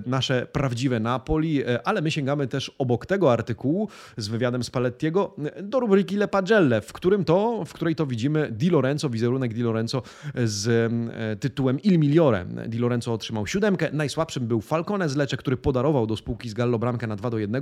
nasze 0.06 0.48
prawdziwe 0.52 1.00
Napoli, 1.00 1.64
ale 1.84 2.02
my 2.02 2.12
sięgamy 2.12 2.48
też 2.48 2.72
obok 2.78 3.06
tego 3.06 3.34
artykułu 3.34 3.90
z 4.18 4.28
wywiadem 4.28 4.64
Spallettiego 4.64 5.36
do 5.64 5.80
rubryki 5.80 6.16
Le 6.16 6.28
Pagelle, 6.28 6.82
w 6.82 6.94
którym 6.94 7.26
to, 7.26 7.66
w 7.66 7.74
której 7.74 7.96
to 7.96 8.06
widzimy 8.06 8.52
Di 8.52 8.70
Lorenzo, 8.70 9.10
wizerunek 9.10 9.54
Di 9.54 9.62
Lorenzo 9.62 10.04
z 10.36 10.92
tytułem 11.40 11.80
Il 11.80 12.00
Migliore. 12.00 12.46
Di 12.68 12.78
Lorenzo 12.78 13.14
otrzymał 13.14 13.48
siódemkę, 13.48 13.90
najsłabszym 13.94 14.48
był 14.48 14.62
Falcone 14.62 15.10
z 15.10 15.16
Lecce, 15.16 15.38
który 15.38 15.58
podarował 15.58 16.08
do 16.08 16.18
spółki 16.18 16.50
z 16.50 16.54
Gallo 16.54 16.80
bramkę 16.80 17.08
na 17.08 17.16
2 17.16 17.30
do 17.30 17.38
1 17.38 17.62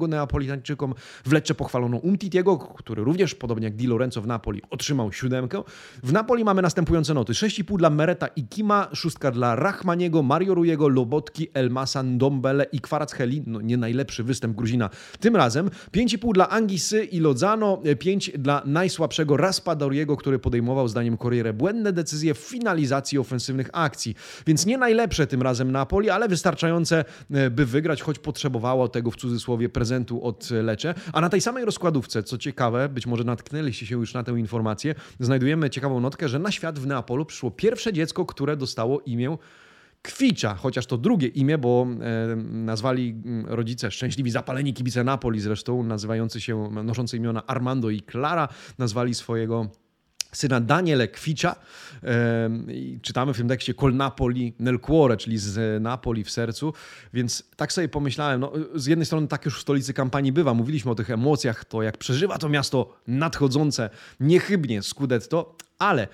Neapolitańczykom. 0.78 0.94
W 1.26 1.34
Lecce 1.34 1.56
pochwalono 1.56 1.98
Umtitiego, 1.98 2.58
który 2.58 3.04
również, 3.04 3.36
podobnie 3.36 3.66
jak 3.66 3.76
Di 3.76 3.88
Lorenzo 3.88 4.22
w 4.22 4.28
Napoli, 4.28 4.62
otrzymał 4.70 5.12
siódemkę. 5.12 5.64
W 6.04 6.14
Napoli 6.14 6.44
mamy 6.44 6.62
następujące 6.62 7.14
noty. 7.14 7.34
6,5 7.34 7.78
dla 7.78 7.90
Mereta 7.90 8.28
i 8.28 8.48
Kima, 8.48 8.88
szóstka 8.94 9.32
dla 9.32 9.56
Rachmaniego, 9.56 10.24
Mario 10.24 10.54
Rujego, 10.54 10.88
Lobotki, 10.88 11.48
Elmasa, 11.54 12.04
Ndombele 12.04 12.64
i 12.72 12.80
Kwaraccheli. 12.80 13.44
No 13.48 13.62
nie 13.62 13.78
najlepszy 13.78 14.24
występ 14.24 14.56
Gruzina 14.56 14.90
tym 15.20 15.36
razem. 15.36 15.70
5,5 15.92 16.34
dla 16.34 16.50
Angisy 16.50 17.04
i 17.04 17.20
Lodzano, 17.20 17.82
5 18.00 18.32
dla 18.38 18.62
najsłabszego 18.66 19.38
Raspadoriego, 19.38 20.18
który 20.18 20.40
podejmował 20.40 20.88
zdaniem 20.88 21.18
Corriere 21.18 21.54
błędne 21.54 21.94
decyzje 21.94 22.34
w 22.34 22.38
finalizacji 22.38 23.18
ofensywnych 23.18 23.70
akcji. 23.74 24.16
Więc 24.48 24.66
nie 24.66 24.78
najlepsze 24.78 25.28
tym 25.28 25.42
razem 25.42 25.72
Napoli, 25.72 26.10
ale 26.10 26.28
wystarczające, 26.28 27.06
e, 27.32 27.50
by 27.50 27.66
wygrać, 27.66 28.02
choć 28.02 28.20
potrzebowało 28.20 28.88
tego 28.88 29.12
w 29.12 29.16
cudzysłowie 29.16 29.70
prezentu 29.70 30.24
od 30.24 30.52
Lecze. 30.68 30.94
A 31.14 31.22
na 31.22 31.30
tej 31.30 31.42
samej 31.42 31.66
rozkładówce, 31.66 32.24
co 32.24 32.38
ciekawe, 32.38 32.90
być 32.90 33.08
może 33.08 33.24
natknęliście 33.24 33.86
się 33.86 33.96
już 33.96 34.14
na 34.14 34.24
tę 34.24 34.32
informację, 34.32 34.96
znajdujemy 35.20 35.70
ciekawą 35.70 36.00
notkę, 36.00 36.30
że 36.30 36.40
na 36.40 36.52
świat 36.52 36.80
w 36.80 36.88
Neapolu 36.88 37.26
przyszło 37.26 37.52
pierwsze 37.52 37.94
dziecko, 37.94 38.26
które 38.26 38.58
dostało 38.58 39.02
imię 39.02 39.38
Kwicza, 40.02 40.56
chociaż 40.56 40.86
to 40.86 40.98
drugie 40.98 41.28
imię, 41.28 41.58
bo 41.58 41.88
e, 42.02 42.36
nazwali 42.36 43.22
mm, 43.26 43.46
rodzice 43.46 43.92
szczęśliwi 43.92 44.32
zapaleni 44.32 44.74
kibice 44.74 45.04
Napoli 45.04 45.40
zresztą, 45.40 45.84
nazywający 45.84 46.42
się, 46.42 46.70
noszący 46.84 47.18
imiona 47.18 47.48
Armando 47.48 47.90
i 47.90 48.02
Clara, 48.02 48.48
nazwali 48.78 49.16
swojego 49.16 49.70
syna 50.32 50.62
Daniele 50.62 51.08
Kwicza. 51.08 51.56
Czytamy 53.02 53.34
w 53.34 53.38
tym 53.38 53.48
tekście 53.48 53.74
Col 53.74 53.96
Napoli 53.96 54.54
nel 54.60 54.80
cuore, 54.80 55.18
czyli 55.18 55.38
z 55.38 55.84
Napoli 55.84 56.24
w 56.24 56.32
sercu. 56.32 56.74
Więc 57.14 57.44
tak 57.56 57.74
sobie 57.74 57.90
pomyślałem, 57.90 58.40
no, 58.40 58.52
z 58.76 58.86
jednej 58.86 59.06
strony 59.06 59.28
tak 59.28 59.46
już 59.46 59.58
w 59.58 59.62
stolicy 59.62 59.94
kampanii 59.94 60.32
bywa, 60.32 60.54
mówiliśmy 60.54 60.92
o 60.92 60.96
tych 60.96 61.10
emocjach, 61.10 61.66
to 61.66 61.84
jak 61.84 61.98
przeżywa 61.98 62.38
to 62.38 62.50
miasto 62.50 62.98
nadchodzące 63.08 63.90
niechybnie 64.20 64.84
Scudetto, 64.84 65.56
ale 65.80 66.08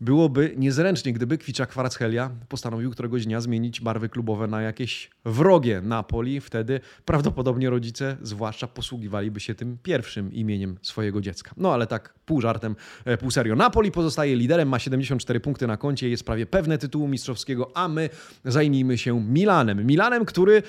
byłoby 0.00 0.54
niezręcznie, 0.56 1.12
gdyby 1.12 1.38
Kwicza 1.38 1.66
Kwarchelia 1.66 2.30
postanowił 2.48 2.90
któregoś 2.90 3.26
dnia 3.26 3.40
zmienić 3.40 3.80
barwy 3.80 4.08
klubowe 4.08 4.46
na 4.46 4.62
jakieś 4.62 5.10
wrogie 5.24 5.80
Napoli. 5.80 6.40
Wtedy 6.40 6.80
prawdopodobnie 7.04 7.70
rodzice 7.70 8.16
zwłaszcza 8.22 8.66
posługiwaliby 8.66 9.40
się 9.40 9.54
tym 9.54 9.78
pierwszym 9.82 10.32
imieniem 10.32 10.78
swojego 10.82 11.20
dziecka. 11.20 11.50
No 11.56 11.74
ale 11.74 11.86
tak 11.86 12.14
pół 12.26 12.40
żartem, 12.40 12.76
e, 13.04 13.16
pół 13.16 13.30
serio. 13.30 13.56
Napoli 13.56 13.92
pozostaje 13.92 14.36
liderem, 14.36 14.68
ma 14.68 14.78
74 14.78 15.40
punkty 15.40 15.66
na 15.66 15.76
koncie, 15.76 16.08
jest 16.08 16.24
prawie 16.24 16.46
pewne 16.46 16.78
tytułu 16.78 17.08
mistrzowskiego, 17.08 17.70
a 17.74 17.88
my 17.88 18.08
zajmijmy 18.44 18.98
się 18.98 19.20
Milanem. 19.20 19.86
Milanem, 19.86 20.24
który 20.24 20.62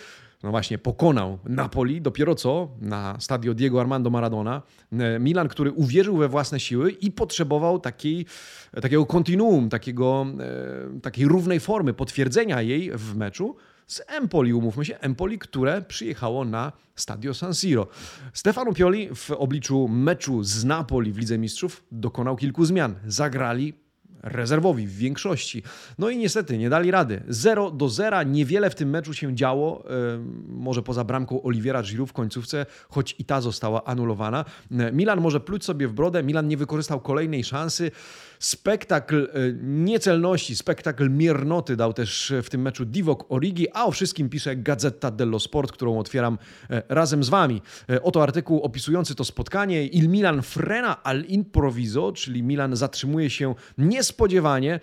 no 0.44 0.52
właśnie 0.52 0.78
pokonał 0.78 1.40
Napoli 1.46 2.02
dopiero 2.02 2.36
co 2.36 2.70
na 2.82 3.18
stadio 3.20 3.54
Diego 3.54 3.82
Armando 3.82 4.10
Maradona. 4.10 4.62
E, 4.92 5.20
Milan, 5.20 5.48
który 5.48 5.72
uwierzył 5.72 6.18
we 6.18 6.28
własne 6.28 6.60
siły 6.60 6.92
i 6.92 7.12
potrzebował 7.12 7.80
takiej, 7.80 8.26
takiego 8.82 9.06
kontinuum, 9.06 9.70
takiego, 9.70 10.26
e, 10.96 11.00
takiej 11.00 11.26
równej 11.26 11.60
formy, 11.60 11.94
potwierdzenia 11.94 12.62
jej 12.62 12.92
w 12.92 13.16
meczu 13.16 13.56
z 13.88 14.02
Empoli, 14.08 14.54
umówmy 14.54 14.86
się, 14.86 14.98
Empoli, 14.98 15.40
które 15.40 15.82
przyjechało 15.82 16.46
na 16.46 16.72
Stadio 16.96 17.34
San 17.34 17.54
Siro. 17.54 17.88
Stefano 18.34 18.74
Pioli 18.74 19.10
w 19.16 19.32
obliczu 19.32 19.88
meczu 19.88 20.44
z 20.44 20.66
Napoli 20.66 21.12
w 21.12 21.18
Lidze 21.18 21.38
Mistrzów 21.38 21.84
dokonał 21.92 22.36
kilku 22.36 22.66
zmian. 22.66 22.96
Zagrali 23.08 23.74
rezerwowi 24.24 24.88
w 24.88 24.98
większości. 24.98 25.63
No 26.00 26.10
i 26.10 26.18
niestety 26.18 26.58
nie 26.58 26.70
dali 26.70 26.92
rady. 26.92 27.24
0 27.28 27.72
do 27.72 27.90
0, 27.90 28.24
niewiele 28.24 28.70
w 28.70 28.75
tym 28.75 28.90
meczu 28.90 29.13
się 29.13 29.36
działo, 29.36 29.84
może 30.48 30.84
poza 30.84 31.04
bramką 31.04 31.44
Oliwiera 31.44 31.84
Giroud 31.84 32.10
w 32.10 32.13
końcówce, 32.13 32.66
choć 32.90 33.16
i 33.20 33.25
ta 33.25 33.42
została 33.42 33.84
anulowana. 33.84 34.46
Milan 34.94 35.22
może 35.22 35.40
pluć 35.40 35.66
sobie 35.66 35.88
w 35.88 35.94
brodę, 35.94 36.24
Milan 36.24 36.48
nie 36.48 36.58
wykorzystał 36.58 37.00
kolejnej 37.00 37.44
szansy. 37.44 37.92
Spektakl 38.42 39.30
e, 39.34 39.54
niecelności, 39.64 40.56
spektakl 40.56 41.10
miernoty 41.10 41.76
dał 41.76 41.94
też 41.94 42.34
w 42.44 42.50
tym 42.50 42.62
meczu 42.62 42.86
Divok 42.86 43.32
Origi, 43.32 43.68
a 43.74 43.86
o 43.86 43.92
wszystkim 43.92 44.30
pisze 44.30 44.56
Gazeta 44.56 45.12
dello 45.12 45.40
Sport, 45.40 45.72
którą 45.72 46.00
otwieram 46.00 46.38
e, 46.70 46.84
razem 46.90 47.24
z 47.24 47.30
Wami. 47.30 47.62
E, 47.90 48.02
oto 48.02 48.24
artykuł 48.24 48.62
opisujący 48.62 49.16
to 49.16 49.24
spotkanie. 49.24 49.88
Il 49.88 50.10
Milan 50.10 50.42
frena 50.42 51.04
al 51.04 51.24
improviso, 51.26 52.12
czyli 52.12 52.44
Milan 52.44 52.76
zatrzymuje 52.76 53.30
się 53.30 53.56
niespodziewanie. 53.78 54.80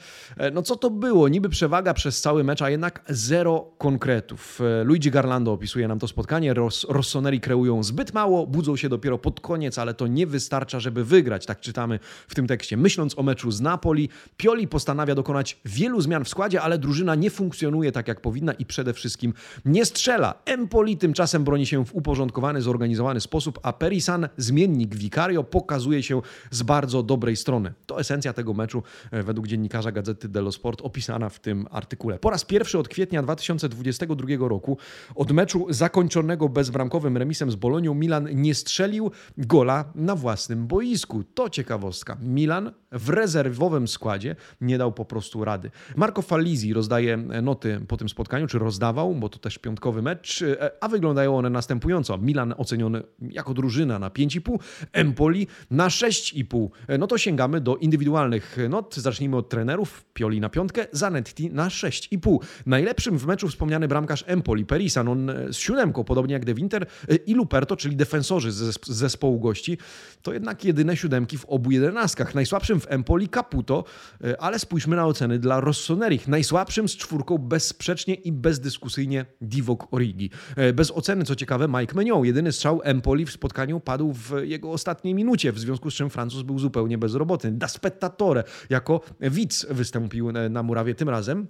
No 0.53 0.63
co 0.63 0.77
to 0.77 0.91
było? 0.91 1.29
Niby 1.29 1.49
przewaga 1.49 1.95
przez 1.95 2.21
cały 2.21 2.45
mecz, 2.45 2.63
a 2.63 2.71
jednak 2.71 3.05
zero 3.09 3.71
konkretów. 3.79 4.61
Luigi 4.85 5.11
Garlando 5.11 5.53
opisuje 5.53 5.89
nam 5.89 5.99
to 5.99 6.09
spotkanie. 6.09 6.55
Ross, 6.55 6.87
Rossoneri 6.89 7.41
kreują 7.41 7.83
zbyt 7.83 8.15
mało, 8.15 8.47
budzą 8.47 8.77
się 8.77 8.89
dopiero 8.89 9.19
pod 9.19 9.41
koniec, 9.41 9.79
ale 9.79 9.95
to 9.95 10.07
nie 10.07 10.27
wystarcza, 10.27 10.81
żeby 10.81 11.05
wygrać. 11.05 11.47
Tak 11.47 11.61
czytamy 11.61 11.99
w 12.29 12.35
tym 12.35 12.47
tekście. 12.47 12.77
Myśląc 12.77 13.19
o 13.19 13.23
meczu 13.23 13.48
meczu 13.49 13.57
z 13.57 13.61
Napoli. 13.61 14.09
Pioli 14.37 14.69
postanawia 14.69 15.15
dokonać 15.15 15.61
wielu 15.65 16.01
zmian 16.01 16.25
w 16.25 16.29
składzie, 16.29 16.63
ale 16.63 16.79
drużyna 16.79 17.15
nie 17.15 17.31
funkcjonuje 17.31 17.93
tak 17.93 18.09
jak 18.09 18.21
powinna 18.21 18.53
i 18.53 18.67
przede 18.67 18.93
wszystkim 18.93 19.35
nie 19.65 19.85
strzela. 19.85 20.35
Empoli 20.45 20.97
tymczasem 20.97 21.45
broni 21.45 21.67
się 21.67 21.85
w 21.85 21.95
uporządkowany, 21.95 22.63
zorganizowany 22.63 23.21
sposób, 23.21 23.59
a 23.63 23.73
Perisan, 23.73 24.29
zmiennik 24.37 24.95
Vicario, 24.95 25.45
pokazuje 25.45 26.03
się 26.03 26.23
z 26.51 26.63
bardzo 26.63 27.03
dobrej 27.03 27.37
strony. 27.37 27.73
To 27.87 28.01
esencja 28.01 28.33
tego 28.33 28.55
meczu 28.55 28.83
e, 29.11 29.23
według 29.23 29.47
dziennikarza 29.47 29.93
Gazety 29.93 30.29
dello 30.29 30.53
Sport 30.53 30.81
opisana 30.83 31.29
w 31.29 31.41
tym 31.41 31.67
artykule. 31.71 32.19
Po 32.19 32.31
raz 32.31 32.45
pierwszy 32.45 32.79
od 32.79 32.89
kwietnia 32.89 33.23
2022 33.23 34.49
roku, 34.49 34.79
od 35.15 35.33
meczu 35.33 35.67
zakończonego 35.71 36.49
bezbramkowym 36.49 37.17
remisem 37.17 37.51
z 37.51 37.55
Bolonią, 37.55 37.95
Milan 37.95 38.29
nie 38.33 38.55
strzelił 38.55 39.11
gola 39.39 39.85
na 39.95 40.17
własnym 40.17 40.67
boisku. 40.67 41.25
To 41.35 41.51
ciekawostka. 41.51 42.17
Milan 42.23 42.73
w 42.93 43.09
rezerwie 43.09 43.38
rezerwowym 43.43 43.89
składzie 43.89 44.37
nie 44.61 44.79
dał 44.79 44.93
po 44.93 45.05
prostu 45.05 45.45
rady. 45.45 45.71
Marco 45.97 46.23
Falizi 46.23 46.73
rozdaje 46.73 47.17
noty 47.17 47.81
po 47.89 47.97
tym 47.97 48.09
spotkaniu, 48.09 48.47
czy 48.47 48.59
rozdawał, 48.59 49.15
bo 49.15 49.29
to 49.29 49.39
też 49.39 49.59
piątkowy 49.59 50.03
mecz, 50.03 50.43
e, 50.43 50.71
a 50.81 50.89
wyglądają 50.89 51.39
one 51.39 51.51
następująco. 51.51 52.19
Milan 52.19 52.55
oceniony 52.57 53.03
jako 53.21 53.55
drużyna 53.55 53.99
na 53.99 54.11
5,5, 54.11 54.59
Empoli 54.93 55.47
na 55.71 55.89
6,5. 55.89 56.69
E, 56.89 56.99
no 56.99 57.07
to 57.07 57.19
sięgamy 57.19 57.61
do 57.61 57.77
indywidualnych 57.77 58.57
not. 58.69 58.95
Zacznijmy 58.95 59.37
od 59.37 59.49
trenerów. 59.49 60.05
Pioli 60.15 60.41
na 60.41 60.49
piątkę, 60.49 60.87
Zanetti 60.93 61.51
na 61.51 61.69
6,5. 61.69 62.39
Najlepszym 62.67 63.19
w 63.19 63.27
meczu 63.27 63.49
wspomniany 63.49 63.89
bramkarz 63.89 64.25
Empoli, 64.27 64.67
Perisan, 64.67 65.09
on 65.09 65.31
e, 65.31 65.53
z 65.53 65.57
siódemką, 65.57 66.05
podobnie 66.05 66.33
jak 66.33 66.45
De 66.45 66.55
Winter 66.55 66.87
i 67.27 67.35
Luperto, 67.35 67.77
czyli 67.77 67.97
defensorzy 67.97 68.53
z 68.53 68.87
zespołu 68.87 69.41
gości. 69.41 69.79
To 70.23 70.33
jednak 70.33 70.65
jedyne 70.65 70.97
siódemki 70.97 71.39
w 71.39 71.45
obu 71.45 71.71
jedenastkach. 71.71 72.35
Najsłabszym 72.35 72.81
w 72.81 72.87
Empoli 72.89 73.28
Caputo, 73.29 73.85
e, 74.25 74.41
ale 74.41 74.59
spójrzmy 74.59 74.97
na 74.97 75.07
oceny 75.07 75.39
dla 75.39 75.61
Rossonerich. 75.61 76.29
Najsłabszym 76.29 76.89
z 76.89 76.97
czwórką 76.97 77.39
bezsprzecznie 77.39 78.15
i 78.15 78.33
bezdyskusyjnie 78.33 79.27
Divok 79.41 79.89
Origi. 79.91 80.31
E, 80.57 80.73
bez 80.73 80.91
oceny, 80.91 81.25
co 81.25 81.37
ciekawe, 81.37 81.69
Mike 81.69 81.95
Menion. 81.95 82.25
Jedyny 82.25 82.53
strzał 82.53 82.81
Empoli 82.85 83.27
w 83.27 83.31
spotkaniu 83.31 83.81
padł 83.81 84.13
w 84.13 84.33
jego 84.43 84.71
ostatniej 84.73 85.15
minucie, 85.15 85.53
w 85.53 85.59
związku 85.59 85.91
z 85.91 85.95
czym 85.95 86.11
Francuz 86.11 86.43
był 86.43 86.59
zupełnie 86.59 86.99
bezrobotny. 86.99 87.53
Da 87.53 87.69
Spettatore 87.69 88.45
jako 88.71 89.01
widz 89.21 89.67
wystąpił 89.71 90.33
na 90.33 90.63
murawie 90.63 90.95
tym 90.95 91.09
razem. 91.09 91.47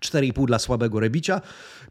4,5 0.00 0.46
dla 0.46 0.58
słabego 0.58 1.00
Rebicia, 1.00 1.40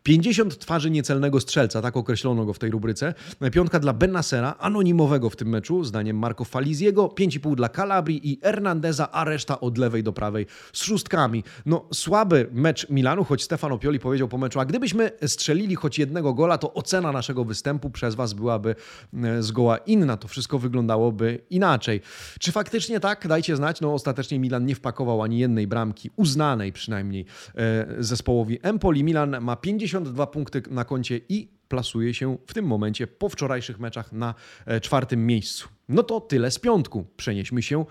50 0.03 0.57
twarzy 0.57 0.91
niecelnego 0.91 1.39
strzelca, 1.39 1.81
tak 1.81 1.97
określono 1.97 2.45
go 2.45 2.53
w 2.53 2.59
tej 2.59 2.71
rubryce, 2.71 3.13
piątka 3.51 3.79
dla 3.79 3.93
Benasera, 3.93 4.55
anonimowego 4.59 5.29
w 5.29 5.35
tym 5.35 5.49
meczu, 5.49 5.83
zdaniem 5.83 6.17
Marco 6.17 6.45
Faliziego, 6.45 7.07
5,5 7.07 7.55
dla 7.55 7.69
Calabri 7.69 8.31
i 8.31 8.39
Hernandeza, 8.43 9.11
a 9.11 9.23
reszta 9.23 9.59
od 9.59 9.77
lewej 9.77 10.03
do 10.03 10.13
prawej 10.13 10.45
z 10.73 10.83
szóstkami. 10.83 11.43
No 11.65 11.85
słaby 11.93 12.49
mecz 12.51 12.89
Milanu, 12.89 13.23
choć 13.23 13.43
Stefano 13.43 13.77
Pioli 13.77 13.99
powiedział 13.99 14.27
po 14.27 14.37
meczu, 14.37 14.59
a 14.59 14.65
gdybyśmy 14.65 15.11
strzelili 15.27 15.75
choć 15.75 15.99
jednego 15.99 16.33
gola, 16.33 16.57
to 16.57 16.73
ocena 16.73 17.11
naszego 17.11 17.45
występu 17.45 17.89
przez 17.89 18.15
was 18.15 18.33
byłaby 18.33 18.75
e, 19.23 19.43
zgoła 19.43 19.77
inna, 19.77 20.17
to 20.17 20.27
wszystko 20.27 20.59
wyglądałoby 20.59 21.39
inaczej. 21.49 22.01
Czy 22.39 22.51
faktycznie 22.51 22.99
tak? 22.99 23.27
Dajcie 23.27 23.55
znać. 23.55 23.81
No 23.81 23.93
ostatecznie 23.93 24.39
Milan 24.39 24.65
nie 24.65 24.75
wpakował 24.75 25.21
ani 25.21 25.39
jednej 25.39 25.67
bramki, 25.67 26.09
uznanej 26.15 26.73
przynajmniej 26.73 27.25
e, 27.55 27.98
zespołowi 27.99 28.59
Empoli. 28.61 29.03
Milan 29.03 29.41
ma 29.41 29.55
52 29.55 30.27
punkty 30.27 30.63
na 30.69 30.85
koncie 30.85 31.21
i 31.29 31.47
plasuje 31.67 32.13
się 32.13 32.37
w 32.47 32.53
tym 32.53 32.65
momencie 32.65 33.07
po 33.07 33.29
wczorajszych 33.29 33.79
meczach 33.79 34.13
na 34.13 34.35
e, 34.65 34.81
czwartym 34.81 35.25
miejscu. 35.25 35.69
No 35.89 36.03
to 36.03 36.21
tyle 36.21 36.51
z 36.51 36.59
piątku. 36.59 37.05
Przenieśmy 37.17 37.61
się 37.61 37.85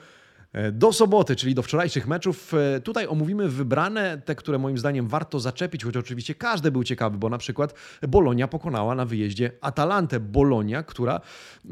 do 0.73 0.93
soboty, 0.93 1.37
czyli 1.37 1.55
do 1.55 1.62
wczorajszych 1.62 2.07
meczów. 2.07 2.55
E, 2.55 2.81
tutaj 2.81 3.07
omówimy 3.07 3.49
wybrane, 3.49 4.23
te, 4.25 4.35
które 4.35 4.59
moim 4.59 4.78
zdaniem 4.78 5.09
warto 5.09 5.40
zaczepić, 5.40 5.85
choć 5.85 5.97
oczywiście 5.97 6.35
każdy 6.35 6.71
był 6.71 6.85
ciekawy, 6.85 7.19
bo 7.19 7.28
na 7.28 7.38
przykład 7.38 7.75
Bolonia 8.09 8.49
pokonała 8.49 8.95
na 8.95 9.05
wyjeździe 9.05 9.52
Atalantę. 9.61 10.21
Bolonia, 10.21 10.83
która 10.83 11.21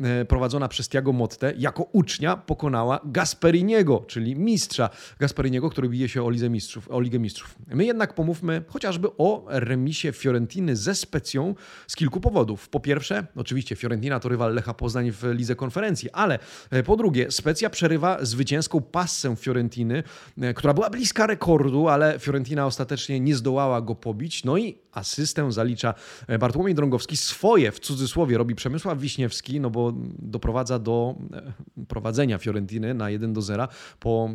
e, 0.02 0.24
prowadzona 0.24 0.68
przez 0.68 0.88
Tiago 0.88 1.12
Motte 1.12 1.52
jako 1.58 1.82
ucznia 1.92 2.36
pokonała 2.36 3.00
Gasperiniego, 3.04 4.04
czyli 4.06 4.36
mistrza 4.36 4.90
Gasperiniego, 5.18 5.70
który 5.70 5.88
bije 5.88 6.08
się 6.08 6.22
o 6.22 6.30
Ligę 6.30 6.50
Mistrzów. 6.50 6.90
O 6.90 7.00
Ligę 7.00 7.18
Mistrzów. 7.18 7.56
My 7.66 7.84
jednak 7.84 8.14
pomówmy 8.14 8.64
chociażby 8.68 9.08
o 9.18 9.44
remisie 9.48 10.12
Fiorentiny 10.12 10.76
ze 10.76 10.94
Specją 10.94 11.54
z 11.86 11.96
kilku 11.96 12.20
powodów. 12.20 12.68
Po 12.68 12.80
pierwsze, 12.80 13.26
oczywiście 13.36 13.76
Fiorentina 13.76 14.20
to 14.20 14.28
rywal 14.28 14.54
Lecha 14.54 14.74
Poznań 14.74 15.10
w 15.10 15.24
Lidze 15.32 15.54
Konferencji, 15.54 16.10
ale 16.10 16.38
po 16.86 16.96
drugie, 16.96 17.30
Specja 17.30 17.70
przerywa 17.70 18.18
zwycięstwo 18.24 18.65
zwycięską 18.66 18.80
passę 18.80 19.36
Fiorentiny, 19.36 20.02
e, 20.40 20.54
która 20.54 20.74
była 20.74 20.90
bliska 20.90 21.26
rekordu, 21.26 21.88
ale 21.88 22.18
Fiorentina 22.18 22.66
ostatecznie 22.66 23.20
nie 23.20 23.34
zdołała 23.34 23.80
go 23.80 23.94
pobić. 23.94 24.44
No 24.44 24.56
i 24.56 24.78
asystę 24.92 25.52
zalicza 25.52 25.94
e, 26.26 26.38
Bartłomiej 26.38 26.74
Drągowski. 26.74 27.16
Swoje, 27.16 27.72
w 27.72 27.80
cudzysłowie, 27.80 28.38
robi 28.38 28.54
Przemysław 28.54 28.98
Wiśniewski, 28.98 29.60
no 29.60 29.70
bo 29.70 29.92
doprowadza 30.18 30.78
do 30.78 31.14
e, 31.32 31.84
prowadzenia 31.88 32.38
Fiorentiny 32.38 32.94
na 32.94 33.10
1 33.10 33.32
do 33.32 33.42
0 33.42 33.68
po 34.00 34.30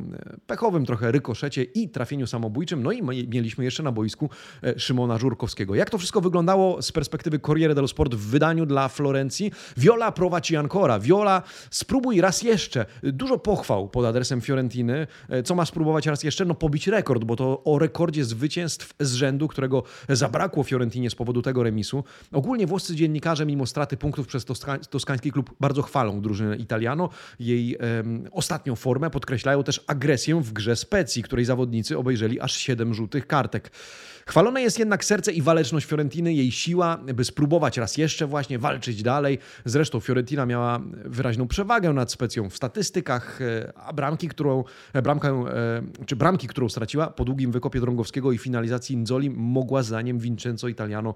pechowym 0.47 0.85
trochę 0.85 1.11
rykoszecie 1.11 1.63
i 1.63 1.89
trafieniu 1.89 2.27
samobójczym. 2.27 2.83
No 2.83 2.91
i 2.91 3.03
mieliśmy 3.27 3.63
jeszcze 3.63 3.83
na 3.83 3.91
boisku 3.91 4.29
Szymona 4.77 5.17
Żurkowskiego. 5.17 5.75
Jak 5.75 5.89
to 5.89 5.97
wszystko 5.97 6.21
wyglądało 6.21 6.81
z 6.81 6.91
perspektywy 6.91 7.39
Corriere 7.39 7.75
dello 7.75 7.87
Sport 7.87 8.15
w 8.15 8.29
wydaniu 8.29 8.65
dla 8.65 8.87
Florencji? 8.87 9.51
Viola 9.77 10.11
prowadzi 10.11 10.55
ancora. 10.55 10.99
Viola, 10.99 11.43
spróbuj 11.71 12.21
raz 12.21 12.41
jeszcze. 12.41 12.85
Dużo 13.03 13.37
pochwał 13.37 13.89
pod 13.89 14.05
adresem 14.05 14.20
adresem 14.21 14.41
Fiorentiny. 14.41 15.07
E, 15.29 15.43
co 15.43 15.55
ma 15.55 15.65
spróbować 15.65 16.05
raz 16.05 16.23
jeszcze? 16.23 16.45
No 16.45 16.55
pobić 16.55 16.87
rekord, 16.87 17.23
bo 17.23 17.35
to 17.35 17.63
o 17.63 17.79
rekordzie 17.79 18.25
zwycięstw 18.25 18.93
z 18.99 19.13
rzędu, 19.13 19.47
którego 19.47 19.83
zabrakło 20.09 20.63
Fiorentinie 20.63 21.09
z 21.09 21.15
powodu 21.15 21.41
tego 21.41 21.63
remisu. 21.63 22.03
Ogólnie 22.31 22.67
włoscy 22.67 22.95
dziennikarze, 22.95 23.45
mimo 23.45 23.65
straty 23.65 23.97
punktów 23.97 24.27
przez 24.27 24.45
toskański 24.89 25.31
klub, 25.31 25.55
bardzo 25.59 25.81
chwalą 25.81 26.21
drużynę 26.21 26.57
Italiano, 26.57 27.09
jej 27.39 27.77
um, 27.77 28.27
ostatnią 28.31 28.75
formę, 28.75 29.09
podkreślają 29.09 29.63
też 29.63 29.83
agresję 29.87 30.41
w 30.41 30.53
grze 30.53 30.75
specji, 30.75 31.23
której 31.23 31.45
zawodnicy 31.45 31.97
obejrzeli 31.97 32.39
aż 32.39 32.57
7 32.57 32.93
żółtych 32.93 33.27
kartek. 33.27 33.71
Chwalone 34.27 34.61
jest 34.61 34.79
jednak 34.79 35.05
serce 35.05 35.31
i 35.31 35.41
waleczność 35.41 35.85
Fiorentiny, 35.85 36.33
jej 36.33 36.51
siła, 36.51 36.97
by 36.97 37.25
spróbować 37.25 37.77
raz 37.77 37.97
jeszcze 37.97 38.27
właśnie 38.27 38.59
walczyć 38.59 39.03
dalej. 39.03 39.39
Zresztą 39.65 39.99
Fiorentina 39.99 40.45
miała 40.45 40.79
wyraźną 41.05 41.47
przewagę 41.47 41.93
nad 41.93 42.11
specją 42.11 42.49
w 42.49 42.55
statystykach, 42.55 43.41
e, 43.41 43.73
a 43.75 43.93
bramki, 43.93 44.27
którą, 44.27 44.63
e, 44.93 45.01
bramkę, 45.01 45.29
e, 45.29 46.05
czy 46.05 46.15
bramki, 46.15 46.47
którą 46.47 46.69
straciła 46.69 47.07
po 47.07 47.25
długim 47.25 47.51
wykopie 47.51 47.79
Drągowskiego 47.79 48.31
i 48.31 48.37
finalizacji 48.37 48.97
Nzoli 48.97 49.29
mogła 49.29 49.83
zdaniem 49.83 50.19
Vincenzo 50.19 50.67
Italiano 50.67 51.15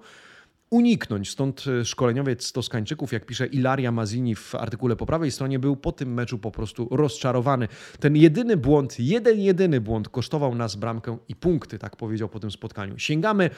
uniknąć. 0.70 1.30
Stąd 1.30 1.64
e, 1.66 1.84
szkoleniowiec 1.84 2.52
Toskańczyków, 2.52 3.12
jak 3.12 3.26
pisze 3.26 3.46
Ilaria 3.46 3.92
Mazini 3.92 4.34
w 4.34 4.54
artykule 4.54 4.96
po 4.96 5.06
prawej 5.06 5.30
stronie, 5.30 5.58
był 5.58 5.76
po 5.76 5.92
tym 5.92 6.14
meczu 6.14 6.38
po 6.38 6.50
prostu 6.50 6.88
rozczarowany. 6.90 7.68
Ten 8.00 8.16
jedyny 8.16 8.56
błąd, 8.56 9.00
jeden 9.00 9.40
jedyny 9.40 9.80
błąd 9.80 10.08
kosztował 10.08 10.54
nas 10.54 10.76
bramkę 10.76 11.18
i 11.28 11.36
punkty, 11.36 11.78
tak 11.78 11.96
powiedział 11.96 12.28
po 12.28 12.40
tym 12.40 12.50
spotkaniu. 12.50 12.98
Sięgamy 12.98 13.50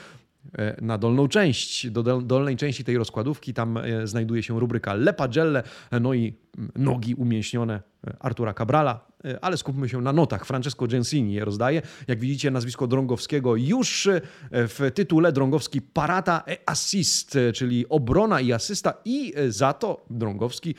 e, 0.59 0.77
na 0.83 0.99
dolną 0.99 1.29
część, 1.29 1.91
do 1.91 2.23
dolnej 2.23 2.57
części 2.57 2.85
tej 2.85 2.99
rozkładówki. 2.99 3.55
Tam 3.55 3.77
e, 3.77 4.07
znajduje 4.07 4.43
się 4.43 4.61
rubryka 4.61 4.95
Le 4.95 5.13
Pagelle, 5.13 5.63
no 6.01 6.15
i 6.15 6.35
nogi 6.77 7.15
umięśnione 7.15 7.83
Artura 8.21 8.55
Cabrala, 8.55 9.09
E, 9.25 9.45
ale 9.45 9.57
skupmy 9.57 9.89
się 9.89 10.01
na 10.01 10.13
notach. 10.13 10.47
Francesco 10.47 10.87
Gensini 10.87 11.35
je 11.35 11.45
rozdaje. 11.45 11.83
Jak 12.09 12.21
widzicie, 12.21 12.51
nazwisko 12.51 12.87
Drągowskiego 12.87 13.57
już 13.57 14.07
e, 14.07 14.21
w 14.51 14.91
tytule 14.95 15.33
Drągowski 15.33 15.83
parata 15.83 16.43
e 16.49 16.57
assist, 16.67 17.37
e, 17.37 17.53
czyli 17.53 17.89
obrona 17.89 18.41
i 18.41 18.53
asysta 18.53 18.95
i 19.05 19.35
za 19.49 19.73
to 19.73 20.05
Drągowski 20.11 20.75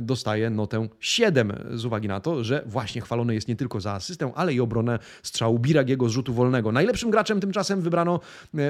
dostaje 0.00 0.50
notę 0.50 0.88
7 1.00 1.52
z 1.72 1.84
uwagi 1.84 2.08
na 2.08 2.20
to, 2.20 2.44
że 2.44 2.62
właśnie 2.66 3.00
chwalony 3.00 3.34
jest 3.34 3.48
nie 3.48 3.56
tylko 3.56 3.80
za 3.80 3.92
asystę, 3.92 4.32
ale 4.34 4.54
i 4.54 4.60
obronę 4.60 4.98
strzału 5.22 5.58
Biragiego 5.58 6.08
z 6.08 6.12
rzutu 6.12 6.34
wolnego. 6.34 6.72
Najlepszym 6.72 7.10
graczem 7.10 7.40
tymczasem 7.40 7.80
wybrano 7.80 8.20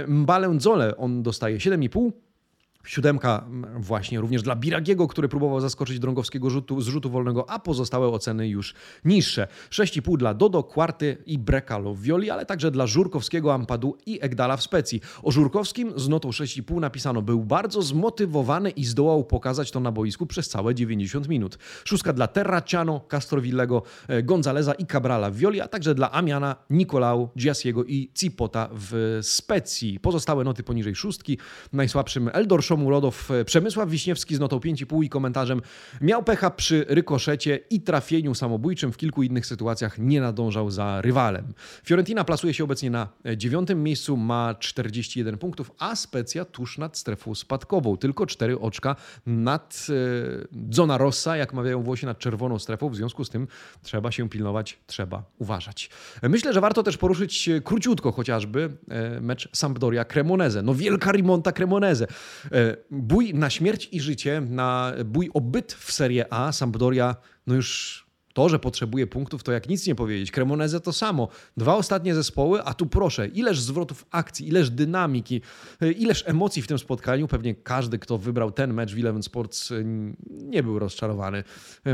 Mbalę 0.09 0.61
Zole. 0.61 0.97
On 0.97 1.23
dostaje 1.23 1.59
7,5 1.59 2.11
Siódemka 2.85 3.45
właśnie 3.77 4.21
również 4.21 4.43
dla 4.43 4.57
Biragiego, 4.57 5.09
który 5.09 5.29
próbował 5.29 5.61
zaskoczyć 5.61 5.99
Drągowskiego 5.99 6.51
rzutu, 6.51 6.81
z 6.81 6.87
rzutu 6.87 7.11
wolnego, 7.11 7.51
a 7.51 7.59
pozostałe 7.59 8.09
oceny 8.09 8.49
już 8.49 8.75
niższe. 9.05 9.47
6,5 9.71 10.17
dla 10.17 10.35
Dodo, 10.35 10.63
Kwarty 10.63 11.17
i 11.27 11.39
Brekalo 11.39 11.95
w 11.95 12.01
Violi, 12.01 12.31
ale 12.31 12.47
także 12.47 12.71
dla 12.71 12.87
Żurkowskiego, 12.87 13.55
Ampadu 13.55 13.97
i 14.07 14.19
Egdala 14.23 14.57
w 14.57 14.63
Specji. 14.63 15.01
O 15.23 15.31
Żurkowskim 15.31 15.93
z 15.97 16.09
notą 16.09 16.31
6,5 16.31 16.81
napisano, 16.81 17.23
był 17.23 17.45
bardzo 17.45 17.83
zmotywowany 17.83 18.71
i 18.71 18.85
zdołał 18.85 19.25
pokazać 19.25 19.71
to 19.71 19.81
na 19.81 19.93
boisku 19.93 20.27
przez 20.27 20.49
całe 20.49 20.75
90 20.75 21.29
minut. 21.29 21.59
Szóstka 21.85 22.13
dla 22.13 22.27
Terraciano, 22.27 23.01
Castrovillego, 23.09 23.83
e, 24.09 24.23
Gonzaleza 24.23 24.75
i 24.75 24.87
Cabrala 24.87 25.31
w 25.31 25.37
Violi, 25.37 25.61
a 25.61 25.69
także 25.69 25.95
dla 25.95 26.13
Amiana, 26.13 26.57
Nicolau, 26.71 27.29
Giasiego 27.39 27.85
i 27.85 28.11
Cipota 28.15 28.69
w 28.73 29.19
Specji. 29.23 30.01
Pozostałe 30.01 30.45
noty 30.45 30.63
poniżej 30.63 30.95
szóstki. 30.95 31.39
Najsłabszym 31.73 32.31
Eldor 32.33 32.63
Szomurodow, 32.75 33.31
e, 33.31 33.45
Przemysław 33.45 33.91
Wiśniewski 33.91 34.37
z 34.37 34.41
notą 34.41 34.59
5,5 34.59 35.05
i 35.05 35.09
komentarzem 35.09 35.61
miał 36.01 36.23
pecha 36.23 36.51
przy 36.51 36.85
rykoszecie 36.89 37.61
i 37.71 37.81
trafieniu 37.81 38.35
samobójczym. 38.35 38.93
W 38.93 38.97
kilku 38.97 39.23
innych 39.23 39.47
sytuacjach 39.47 39.99
nie 39.99 40.21
nadążał 40.21 40.71
za 40.71 41.01
rywalem. 41.01 41.53
Fiorentina 41.85 42.25
plasuje 42.25 42.55
się 42.55 42.65
obecnie 42.65 42.91
na 42.91 43.09
e, 43.27 43.37
dziewiątym 43.37 43.83
miejscu, 43.83 44.17
ma 44.17 44.55
41 44.55 45.39
punktów, 45.39 45.71
a 45.79 45.97
Specja 45.97 46.45
tuż 46.45 46.79
nad 46.79 46.99
strefą 46.99 47.35
spadkową. 47.35 47.97
Tylko 47.97 48.27
4 48.27 48.61
oczka 48.61 48.97
nad 49.27 49.87
e, 49.89 50.75
Zona 50.75 50.99
Rossa, 50.99 51.37
jak 51.37 51.53
mawiają 51.53 51.83
Włosi, 51.83 52.07
nad 52.07 52.19
czerwoną 52.19 52.59
strefą. 52.59 52.89
W 52.89 52.97
związku 52.97 53.25
z 53.25 53.31
tym 53.31 53.47
trzeba 53.83 54.13
się 54.13 54.29
pilnować, 54.29 54.79
trzeba 54.87 55.23
uważać. 55.39 55.91
Myślę, 56.23 56.53
że 56.53 56.61
warto 56.61 56.83
też 56.83 56.97
poruszyć 56.97 57.51
króciutko 57.65 58.13
chociażby 58.13 58.71
mecz 59.21 59.49
Sampdoria-Cremoneze. 59.49 60.63
No 60.63 60.75
wielka 60.75 61.13
rimonta 61.13 61.53
Cremoneze. 61.53 62.07
Bój 62.91 63.35
na 63.35 63.51
śmierć 63.51 63.89
i 63.93 64.01
życie, 64.01 64.41
na 64.41 64.93
bój 65.05 65.31
o 65.35 65.41
byt 65.41 65.73
w 65.73 65.93
Serie 65.93 66.33
A. 66.33 66.53
Sampdoria, 66.53 67.17
no 67.47 67.55
już 67.55 68.04
to, 68.35 68.49
że 68.49 68.59
potrzebuje 68.59 69.07
punktów, 69.07 69.43
to 69.43 69.53
jak 69.53 69.69
nic 69.69 69.87
nie 69.87 69.95
powiedzieć. 69.95 70.31
Cremoneze 70.31 70.81
to 70.81 70.93
samo. 70.93 71.29
Dwa 71.57 71.75
ostatnie 71.77 72.15
zespoły, 72.15 72.63
a 72.63 72.75
tu 72.75 72.87
proszę, 72.87 73.29
ileż 73.29 73.61
zwrotów 73.61 74.07
akcji, 74.11 74.49
ileż 74.49 74.71
dynamiki, 74.71 75.41
ileż 75.99 76.25
emocji 76.27 76.63
w 76.63 76.67
tym 76.67 76.79
spotkaniu. 76.79 77.29
Pewnie 77.29 77.55
każdy, 77.55 77.99
kto 77.99 78.19
wybrał 78.19 78.51
ten 78.51 78.75
mecz 78.75 78.95
w 78.95 78.99
Eleven 78.99 79.23
Sports, 79.23 79.73
nie 80.29 80.63
był 80.63 80.79
rozczarowany. 80.79 81.45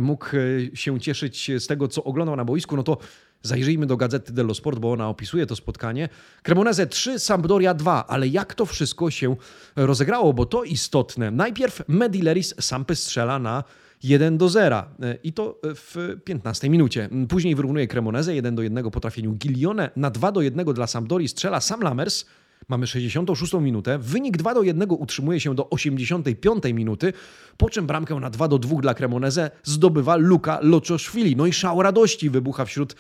Mógł 0.01 0.27
się 0.75 1.01
cieszyć 1.01 1.51
z 1.59 1.67
tego, 1.67 1.89
co 1.89 2.05
oglądał 2.05 2.37
na 2.37 2.45
boisku. 2.45 2.77
No 2.77 2.83
to 2.83 2.99
Zajrzyjmy 3.43 3.87
do 3.87 3.97
Gazety 3.97 4.33
dello 4.33 4.55
Sport, 4.55 4.79
bo 4.79 4.93
ona 4.93 5.09
opisuje 5.09 5.47
to 5.47 5.57
spotkanie. 5.57 6.09
Cremoneze 6.43 6.87
3, 6.87 7.19
Sampdoria 7.19 7.75
2, 7.75 8.07
ale 8.07 8.29
jak 8.29 8.55
to 8.55 8.67
wszystko 8.67 9.11
się 9.11 9.37
rozegrało, 9.77 10.33
bo 10.33 10.47
to 10.47 10.65
istotne. 10.65 11.31
Najpierw 11.31 11.83
Medileris 11.89 12.55
Sampy 12.61 12.97
strzela 12.97 13.39
na 13.39 13.65
1 14.03 14.39
do 14.39 14.49
0 14.49 14.85
i 15.23 15.33
to 15.33 15.61
w 15.65 16.17
15 16.25 16.71
minucie. 16.71 17.09
Później 17.29 17.55
wyrównuje 17.55 17.87
Cremoneze 17.87 18.35
1 18.35 18.55
do 18.55 18.63
1 18.63 18.91
po 18.91 19.01
trafieniu 19.01 19.33
Gilione. 19.35 19.91
Na 19.97 20.11
2 20.11 20.33
do 20.33 20.41
1 20.43 20.65
dla 20.65 20.87
Sampdori 20.87 21.29
strzela 21.29 21.61
Sam 21.61 21.81
Lamers. 21.81 22.27
Mamy 22.71 22.87
66 22.87 23.53
minutę. 23.53 23.99
Wynik 23.99 24.37
2 24.37 24.55
do 24.55 24.63
1 24.63 24.91
utrzymuje 24.91 25.41
się 25.41 25.55
do 25.55 25.71
85 25.71 26.65
minuty, 26.65 27.13
po 27.57 27.71
czym 27.71 27.87
bramkę 27.87 28.15
na 28.15 28.31
2 28.31 28.49
do 28.49 28.59
2 28.59 28.81
dla 28.81 28.95
Cremoneze 28.95 29.51
zdobywa 29.65 30.17
Luka 30.17 30.59
Loczoszwili. 30.63 31.37
No 31.37 31.47
i 31.47 31.53
szał 31.53 31.83
radości 31.83 32.31
wybucha 32.31 32.65
wśród 32.65 32.93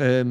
e, 0.00 0.24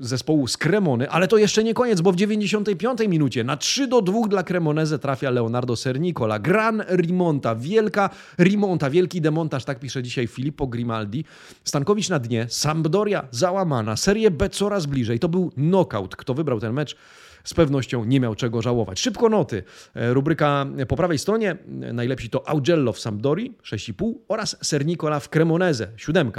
zespołu 0.00 0.48
z 0.48 0.56
Cremony, 0.56 1.10
ale 1.10 1.28
to 1.28 1.38
jeszcze 1.38 1.64
nie 1.64 1.74
koniec, 1.74 2.00
bo 2.00 2.12
w 2.12 2.16
95 2.16 3.00
minucie 3.08 3.44
na 3.44 3.56
3 3.56 3.86
do 3.86 4.02
2 4.02 4.28
dla 4.28 4.42
Cremoneze 4.42 4.98
trafia 4.98 5.30
Leonardo 5.30 5.76
Sernicola. 5.76 6.38
Gran 6.38 6.82
rimonta, 6.88 7.56
wielka 7.56 8.10
rimonta, 8.38 8.90
wielki 8.90 9.20
demontaż, 9.20 9.64
tak 9.64 9.80
pisze 9.80 10.02
dzisiaj 10.02 10.26
Filippo 10.26 10.66
Grimaldi. 10.66 11.24
Stankowicz 11.64 12.08
na 12.08 12.18
dnie, 12.18 12.46
Sampdoria 12.48 13.28
załamana, 13.30 13.96
Serie 13.96 14.30
B 14.30 14.48
coraz 14.48 14.86
bliżej. 14.86 15.18
To 15.18 15.28
był 15.28 15.50
knockout. 15.50 16.16
Kto 16.16 16.34
wybrał 16.34 16.60
ten 16.60 16.72
mecz? 16.72 16.96
Z 17.44 17.54
pewnością 17.54 18.04
nie 18.04 18.20
miał 18.20 18.34
czego 18.34 18.62
żałować. 18.62 19.00
Szybko 19.00 19.28
noty. 19.28 19.62
E, 19.94 20.14
rubryka 20.14 20.66
po 20.88 20.96
prawej 20.96 21.18
stronie. 21.18 21.50
E, 21.82 21.92
najlepsi 21.92 22.30
to 22.30 22.48
Augello 22.48 22.92
w 22.92 23.00
Sampdori 23.00 23.54
6,5 23.62 24.14
oraz 24.28 24.56
Sernicola 24.62 25.20
w 25.20 25.28
Cremoneze 25.28 25.88
7. 25.96 26.32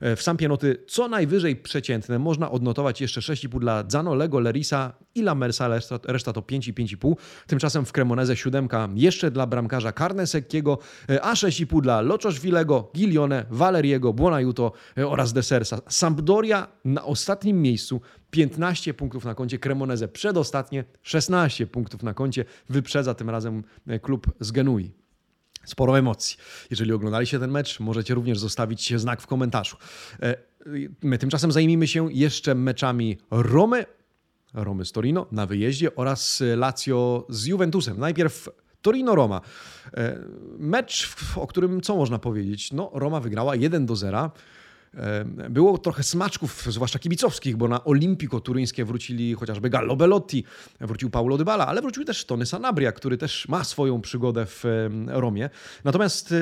E, 0.00 0.16
w 0.16 0.22
Sampie 0.22 0.48
noty 0.48 0.76
co 0.86 1.08
najwyżej 1.08 1.56
przeciętne. 1.56 2.18
Można 2.18 2.50
odnotować 2.50 3.00
jeszcze 3.00 3.20
6,5 3.20 3.60
dla 3.60 3.84
Zanolego, 3.88 4.40
Lerisa 4.40 4.92
i 5.14 5.22
Lamersa, 5.22 5.68
reszta, 5.68 5.98
reszta 6.04 6.32
to 6.32 6.42
5 6.42 6.68
i 6.68 6.74
5,5. 6.74 7.14
Tymczasem 7.46 7.84
w 7.84 7.92
Cremoneze 7.92 8.36
7 8.36 8.68
jeszcze 8.94 9.30
dla 9.30 9.46
bramkarza 9.46 9.92
Carnesekkiego, 9.92 10.78
a 11.22 11.34
6,5 11.34 11.80
dla 11.80 12.00
Loczoszwilego, 12.00 12.90
Gilione, 12.96 13.46
Valeriego, 13.50 14.12
Buonajuto 14.12 14.72
oraz 15.06 15.32
Desersa. 15.32 15.80
Sampdoria 15.88 16.66
na 16.84 17.04
ostatnim 17.04 17.62
miejscu 17.62 18.00
15 18.30 18.94
punktów 18.94 19.24
na 19.24 19.34
koncie, 19.34 19.58
Cremoneze 19.58 20.08
przedostatnie 20.08 20.84
16 21.02 21.66
punktów 21.66 22.02
na 22.02 22.14
koncie, 22.14 22.44
wyprzedza 22.68 23.14
tym 23.14 23.30
razem 23.30 23.64
e, 23.86 23.98
klub 23.98 24.26
z 24.40 24.50
Genui. 24.50 24.90
Sporo 25.64 25.98
emocji. 25.98 26.36
Jeżeli 26.70 26.92
oglądaliście 26.92 27.38
ten 27.38 27.50
mecz, 27.50 27.80
możecie 27.80 28.14
również 28.14 28.38
zostawić 28.38 29.00
znak 29.00 29.22
w 29.22 29.26
komentarzu. 29.26 29.76
E, 30.22 30.36
my 31.02 31.18
tymczasem 31.18 31.52
zajmijmy 31.52 31.86
się 31.86 32.12
jeszcze 32.12 32.54
meczami 32.54 33.18
Romy, 33.30 33.84
Romy 34.54 34.84
z 34.84 34.92
Torino 34.92 35.26
na 35.32 35.46
wyjeździe 35.46 35.94
oraz 35.94 36.42
Lazio 36.56 37.26
z 37.28 37.46
Juventusem. 37.46 37.98
Najpierw 37.98 38.48
Torino-Roma. 38.82 39.40
E, 39.96 40.18
mecz, 40.58 41.14
o 41.36 41.46
którym 41.46 41.80
co 41.80 41.96
można 41.96 42.18
powiedzieć? 42.18 42.72
No, 42.72 42.90
Roma 42.94 43.20
wygrała 43.20 43.56
1 43.56 43.86
do 43.86 43.96
0. 43.96 44.30
Było 45.50 45.78
trochę 45.78 46.02
smaczków, 46.02 46.66
zwłaszcza 46.68 46.98
kibicowskich, 46.98 47.56
bo 47.56 47.68
na 47.68 47.84
Olimpico 47.84 48.40
turyńskie 48.40 48.84
wrócili 48.84 49.34
chociażby 49.34 49.70
Gallo 49.70 49.96
Bellotti, 49.96 50.44
wrócił 50.80 51.10
Paulo 51.10 51.38
Dybala, 51.38 51.66
ale 51.66 51.82
wrócił 51.82 52.04
też 52.04 52.24
Tony 52.24 52.46
Sanabria, 52.46 52.92
który 52.92 53.18
też 53.18 53.48
ma 53.48 53.64
swoją 53.64 54.00
przygodę 54.00 54.46
w 54.46 54.64
Romie. 55.06 55.50
Natomiast 55.84 56.32
e, 56.32 56.36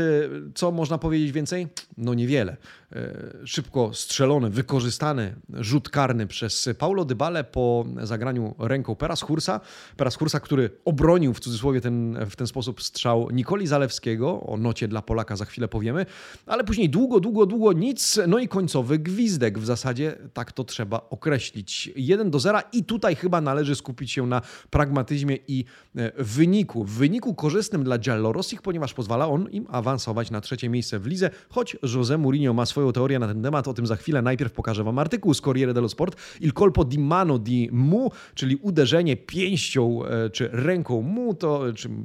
co 0.54 0.72
można 0.72 0.98
powiedzieć 0.98 1.32
więcej? 1.32 1.68
No 1.98 2.14
niewiele. 2.14 2.56
E, 2.92 3.46
szybko 3.46 3.90
strzelony, 3.94 4.50
wykorzystany 4.50 5.34
rzut 5.54 5.88
karny 5.90 6.26
przez 6.26 6.68
Paulo 6.78 7.04
Dybale 7.04 7.44
po 7.44 7.84
zagraniu 8.02 8.54
ręką 8.58 8.94
Peras 8.94 9.22
Hursa. 9.22 9.60
Peras 9.96 10.16
Hursa, 10.16 10.40
który 10.40 10.70
obronił 10.84 11.34
w 11.34 11.40
cudzysłowie 11.40 11.80
ten, 11.80 12.18
w 12.30 12.36
ten 12.36 12.46
sposób 12.46 12.82
strzał 12.82 13.30
Nikoli 13.30 13.66
Zalewskiego. 13.66 14.40
O 14.40 14.56
nocie 14.56 14.88
dla 14.88 15.02
Polaka 15.02 15.36
za 15.36 15.44
chwilę 15.44 15.68
powiemy. 15.68 16.06
Ale 16.46 16.64
później 16.64 16.90
długo, 16.90 17.20
długo, 17.20 17.46
długo 17.46 17.72
nic. 17.72 18.20
No 18.28 18.35
i 18.38 18.48
końcowy 18.48 18.98
gwizdek. 18.98 19.58
W 19.58 19.64
zasadzie 19.64 20.16
tak 20.32 20.52
to 20.52 20.64
trzeba 20.64 21.06
określić. 21.10 21.90
1 21.96 22.30
do 22.30 22.38
0 22.38 22.58
i 22.72 22.84
tutaj 22.84 23.16
chyba 23.16 23.40
należy 23.40 23.74
skupić 23.74 24.12
się 24.12 24.26
na 24.26 24.42
pragmatyzmie 24.70 25.38
i 25.48 25.64
e, 25.96 26.24
wyniku. 26.24 26.84
Wyniku 26.84 27.34
korzystnym 27.34 27.84
dla 27.84 27.98
Giallorossich, 27.98 28.62
ponieważ 28.62 28.94
pozwala 28.94 29.28
on 29.28 29.50
im 29.50 29.66
awansować 29.70 30.30
na 30.30 30.40
trzecie 30.40 30.68
miejsce 30.68 30.98
w 30.98 31.06
lidze, 31.06 31.30
choć 31.48 31.76
José 31.76 32.18
Mourinho 32.18 32.52
ma 32.52 32.66
swoją 32.66 32.92
teorię 32.92 33.18
na 33.18 33.28
ten 33.28 33.42
temat, 33.42 33.68
o 33.68 33.74
tym 33.74 33.86
za 33.86 33.96
chwilę. 33.96 34.22
Najpierw 34.22 34.52
pokażę 34.52 34.84
Wam 34.84 34.98
artykuł 34.98 35.34
z 35.34 35.40
Corriere 35.40 35.74
dello 35.74 35.88
Sport. 35.88 36.16
Il 36.40 36.52
colpo 36.52 36.84
di 36.84 36.98
mano 36.98 37.38
di 37.38 37.68
Mu, 37.72 38.10
czyli 38.34 38.56
uderzenie 38.56 39.16
pięścią 39.16 40.04
e, 40.04 40.30
czy 40.30 40.48
ręką 40.52 41.02
Mu, 41.02 41.34
to, 41.34 41.62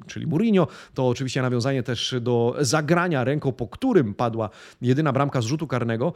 czyli 0.07 0.27
Mourinho, 0.27 0.67
to 0.93 1.07
oczywiście 1.07 1.41
nawiązanie 1.41 1.83
też 1.83 2.15
do 2.21 2.55
zagrania 2.59 3.23
ręką, 3.23 3.51
po 3.51 3.67
którym 3.67 4.13
padła 4.13 4.49
jedyna 4.81 5.13
bramka 5.13 5.41
z 5.41 5.45
rzutu 5.45 5.67
karnego. 5.67 6.13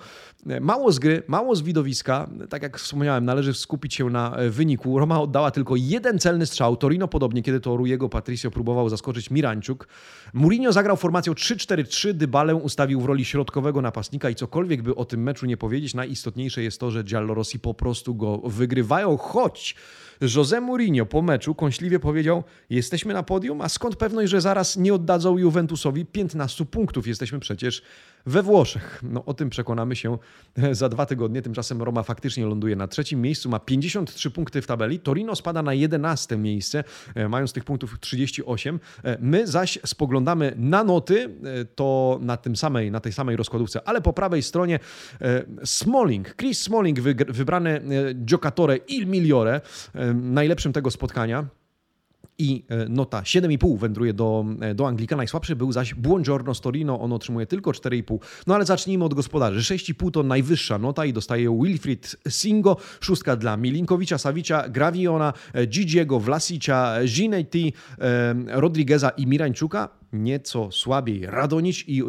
Mało 0.61 0.91
z 0.91 0.99
gry, 0.99 1.23
mało 1.27 1.55
z 1.55 1.61
widowiska. 1.61 2.29
Tak 2.49 2.63
jak 2.63 2.79
wspomniałem, 2.79 3.25
należy 3.25 3.53
skupić 3.53 3.93
się 3.93 4.09
na 4.09 4.35
e, 4.35 4.49
wyniku. 4.49 4.99
Roma 4.99 5.21
oddała 5.21 5.51
tylko 5.51 5.75
jeden 5.75 6.19
celny 6.19 6.45
strzał. 6.45 6.77
Torino 6.77 7.07
podobnie, 7.07 7.43
kiedy 7.43 7.59
to 7.59 7.77
Rujego 7.77 8.09
Patricio 8.09 8.51
próbował 8.51 8.89
zaskoczyć 8.89 9.31
Mirańczuk. 9.31 9.87
Mourinho 10.33 10.73
zagrał 10.73 10.97
formacją 10.97 11.33
3-4-3. 11.33 12.13
Dybalę 12.13 12.55
ustawił 12.55 13.01
w 13.01 13.05
roli 13.05 13.25
środkowego 13.25 13.81
napastnika 13.81 14.29
i 14.29 14.35
cokolwiek 14.35 14.81
by 14.81 14.95
o 14.95 15.05
tym 15.05 15.23
meczu 15.23 15.45
nie 15.45 15.57
powiedzieć, 15.57 15.93
najistotniejsze 15.93 16.63
jest 16.63 16.79
to, 16.79 16.91
że 16.91 17.03
Giallorossi 17.03 17.59
po 17.59 17.73
prostu 17.73 18.15
go 18.15 18.37
wygrywają, 18.37 19.17
choć 19.17 19.75
José 20.21 20.61
Mourinho 20.61 21.05
po 21.05 21.21
meczu 21.21 21.55
kąśliwie 21.55 21.99
powiedział: 21.99 22.43
Jesteśmy 22.69 23.13
na 23.13 23.23
podium, 23.23 23.61
a 23.61 23.69
skąd 23.69 23.95
pewność, 23.95 24.31
że 24.31 24.41
zaraz 24.41 24.77
nie 24.77 24.93
oddadzą 24.93 25.37
Juventusowi 25.37 26.05
15 26.05 26.65
punktów? 26.65 27.07
Jesteśmy 27.07 27.39
przecież 27.39 27.81
we 28.25 28.43
Włoszech. 28.43 28.99
No 29.03 29.25
o 29.25 29.33
tym 29.33 29.49
przekonamy 29.49 29.95
się 29.95 30.17
za 30.71 30.89
dwa 30.89 31.05
tygodnie. 31.05 31.41
Tymczasem 31.41 31.81
Roma 31.81 32.03
faktycznie 32.03 32.45
ląduje 32.45 32.75
na 32.75 32.87
trzecim 32.87 33.21
miejscu, 33.21 33.49
ma 33.49 33.59
53 33.59 34.31
punkty 34.31 34.61
w 34.61 34.67
tabeli. 34.67 34.99
Torino 34.99 35.35
spada 35.35 35.61
na 35.61 35.73
11 35.73 36.37
miejsce, 36.37 36.83
e, 37.15 37.29
mając 37.29 37.53
tych 37.53 37.63
punktów 37.63 37.97
38. 37.99 38.79
E, 39.03 39.17
my 39.21 39.47
zaś 39.47 39.79
spoglądamy 39.85 40.53
na 40.57 40.83
noty, 40.83 41.23
e, 41.23 41.65
to 41.65 42.19
na, 42.21 42.37
tym 42.37 42.55
samej, 42.55 42.91
na 42.91 42.99
tej 42.99 43.13
samej 43.13 43.35
rozkładówce, 43.35 43.87
ale 43.87 44.01
po 44.01 44.13
prawej 44.13 44.43
stronie 44.43 44.79
Smalling, 45.63 46.35
Chris 46.35 46.61
Smalling, 46.61 46.99
wybrany 47.27 47.81
Giocatore 48.25 48.77
Il 48.77 49.07
Migliore, 49.07 49.61
najlepszym 50.13 50.73
tego 50.73 50.91
spotkania 50.91 51.45
i 52.37 52.65
e, 52.69 52.89
nota 52.89 53.21
7,5 53.21 53.77
wędruje 53.77 54.13
do, 54.13 54.45
e, 54.61 54.75
do 54.75 54.87
Anglika. 54.87 55.15
Najsłabszy 55.15 55.55
był 55.55 55.71
zaś 55.71 55.93
Buongiorno 55.93 56.53
z 56.53 56.61
Torino, 56.61 57.01
on 57.01 57.13
otrzymuje 57.13 57.45
tylko 57.45 57.71
4,5. 57.71 58.17
No 58.47 58.55
ale 58.55 58.65
zacznijmy 58.65 59.05
od 59.05 59.13
gospodarzy. 59.13 59.75
6,5 59.75 60.11
to 60.11 60.23
najwyższa 60.23 60.77
nota 60.77 61.05
i 61.05 61.13
dostaje 61.13 61.59
Wilfried 61.63 62.15
Singo, 62.29 62.77
szóstka 62.99 63.35
dla 63.35 63.57
Milinkowicza, 63.57 64.17
Savicia, 64.17 64.69
Graviona, 64.69 65.33
e, 65.53 65.67
Gigiego, 65.67 66.19
Vlasicia, 66.19 66.95
Ginetti, 67.05 67.73
Rodrigueza 68.47 69.09
i 69.09 69.27
Mirańczuka 69.27 69.89
nieco 70.23 70.71
słabiej 70.71 71.25
Radonić 71.25 71.85
i 71.87 72.03
e, 72.03 72.07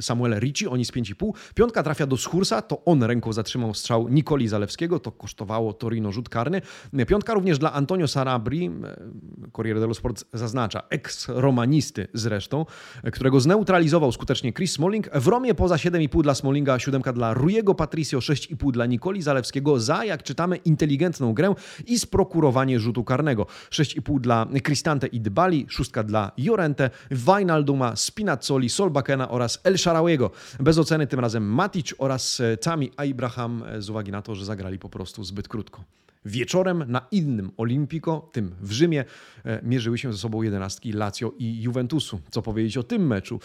Samuel 0.00 0.40
Ricci, 0.40 0.68
oni 0.68 0.84
z 0.84 0.92
5,5. 0.92 1.32
Piątka 1.54 1.82
trafia 1.82 2.06
do 2.06 2.16
Schursa, 2.16 2.62
to 2.62 2.84
on 2.84 3.02
ręką 3.02 3.32
zatrzymał 3.32 3.74
strzał 3.74 4.08
Nikoli 4.08 4.48
Zalewskiego, 4.48 5.00
to 5.00 5.12
kosztowało 5.12 5.72
Torino 5.72 6.12
rzut 6.12 6.28
karny. 6.28 6.62
Piątka 7.06 7.34
również 7.34 7.58
dla 7.58 7.72
Antonio 7.72 8.08
Sarabri, 8.08 8.66
e, 8.66 9.50
Corriere 9.52 9.80
dello 9.80 9.94
Sport 9.94 10.24
zaznacza, 10.32 10.82
ex-romanisty 10.90 12.08
zresztą, 12.14 12.66
którego 13.12 13.40
zneutralizował 13.40 14.12
skutecznie 14.12 14.52
Chris 14.52 14.72
Smalling. 14.72 15.10
W 15.14 15.26
Romie 15.26 15.54
poza 15.54 15.76
7,5 15.76 16.22
dla 16.22 16.34
Smallinga, 16.34 16.78
siódemka 16.78 17.12
dla 17.12 17.34
Rujego 17.34 17.74
Patricio, 17.74 18.18
6,5 18.18 18.72
dla 18.72 18.86
Nikoli 18.86 19.22
Zalewskiego 19.22 19.80
za, 19.80 20.04
jak 20.04 20.22
czytamy, 20.22 20.56
inteligentną 20.56 21.34
grę 21.34 21.54
i 21.86 21.98
sprokurowanie 21.98 22.80
rzutu 22.80 23.04
karnego. 23.04 23.46
6,5 23.70 24.20
dla 24.20 24.46
Cristante 24.66 25.06
i 25.06 25.20
Dybali, 25.20 25.66
szóstka 25.68 26.02
dla 26.02 26.32
Jorente, 26.36 26.79
Llorente, 26.80 26.90
Wijnalduma, 27.10 27.96
Spinazzoli, 27.96 28.68
Solbakena 28.68 29.28
oraz 29.28 29.60
El 29.64 29.78
Sharawiego. 29.78 30.30
Bez 30.60 30.78
oceny 30.78 31.06
tym 31.06 31.20
razem 31.20 31.44
Matic 31.44 31.94
oraz 31.98 32.40
e, 32.40 32.56
Tami 32.56 32.90
Abraham 32.96 33.64
e, 33.66 33.82
z 33.82 33.90
uwagi 33.90 34.12
na 34.12 34.22
to, 34.22 34.34
że 34.34 34.44
zagrali 34.44 34.78
po 34.78 34.88
prostu 34.88 35.24
zbyt 35.24 35.48
krótko. 35.48 35.84
Wieczorem 36.24 36.84
na 36.88 37.06
innym 37.10 37.50
Olimpico, 37.56 38.28
tym 38.32 38.54
w 38.60 38.72
Rzymie, 38.72 39.04
e, 39.44 39.60
mierzyły 39.62 39.98
się 39.98 40.12
ze 40.12 40.18
sobą 40.18 40.42
jedenastki 40.42 40.92
Lazio 40.92 41.32
i 41.38 41.62
Juventusu. 41.62 42.20
Co 42.30 42.42
powiedzieć 42.42 42.76
o 42.76 42.82
tym 42.82 43.06
meczu? 43.06 43.40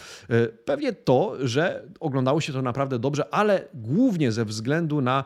Pewnie 0.64 0.92
to, 0.92 1.36
że 1.40 1.82
oglądało 2.00 2.40
się 2.40 2.52
to 2.52 2.62
naprawdę 2.62 2.98
dobrze, 2.98 3.34
ale 3.34 3.64
głównie 3.74 4.32
ze 4.32 4.44
względu 4.44 5.00
na 5.00 5.24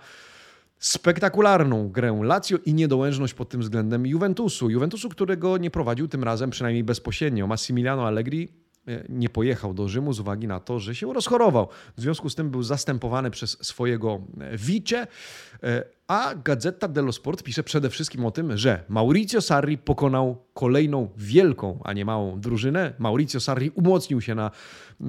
spektakularną 0.81 1.89
grę 1.89 2.21
Lazio 2.23 2.59
i 2.65 2.75
niedołężność 2.75 3.35
pod 3.35 3.49
tym 3.49 3.61
względem 3.61 4.07
Juventusu. 4.07 4.71
Juventusu, 4.71 5.09
którego 5.09 5.59
nie 5.59 5.71
prowadził 5.71 6.09
tym 6.09 6.25
razem 6.25 6.51
przynajmniej 6.51 6.85
bezpośrednio. 6.85 7.47
Massimiliano 7.47 8.07
Allegri 8.07 8.49
e, 8.89 9.05
nie 9.09 9.29
pojechał 9.29 9.75
do 9.75 9.89
Rzymu 9.89 10.13
z 10.13 10.21
uwagi 10.21 10.47
na 10.47 10.61
to, 10.61 10.79
że 10.79 10.95
się 10.95 11.13
rozchorował. 11.13 11.69
W 11.97 12.01
związku 12.01 12.31
z 12.31 12.35
tym 12.35 12.51
był 12.51 12.63
zastępowany 12.63 13.31
przez 13.31 13.67
swojego 13.67 14.21
e, 14.41 14.57
wicie, 14.57 15.07
e, 15.63 15.85
A 16.11 16.35
Gazeta 16.35 16.89
dello 16.89 17.13
Sport 17.13 17.43
pisze 17.43 17.63
przede 17.63 17.91
wszystkim 17.91 18.25
o 18.25 18.31
tym, 18.31 18.57
że 18.57 18.85
Maurizio 18.89 19.41
Sarri 19.41 19.79
pokonał 19.79 20.45
kolejną 20.55 21.09
wielką, 21.17 21.81
a 21.85 21.93
nie 21.93 22.05
małą 22.05 22.41
drużynę. 22.41 22.93
Maurizio 22.99 23.41
Sarri 23.41 23.71
umocnił 23.71 24.21
się 24.21 24.35
na 24.35 24.51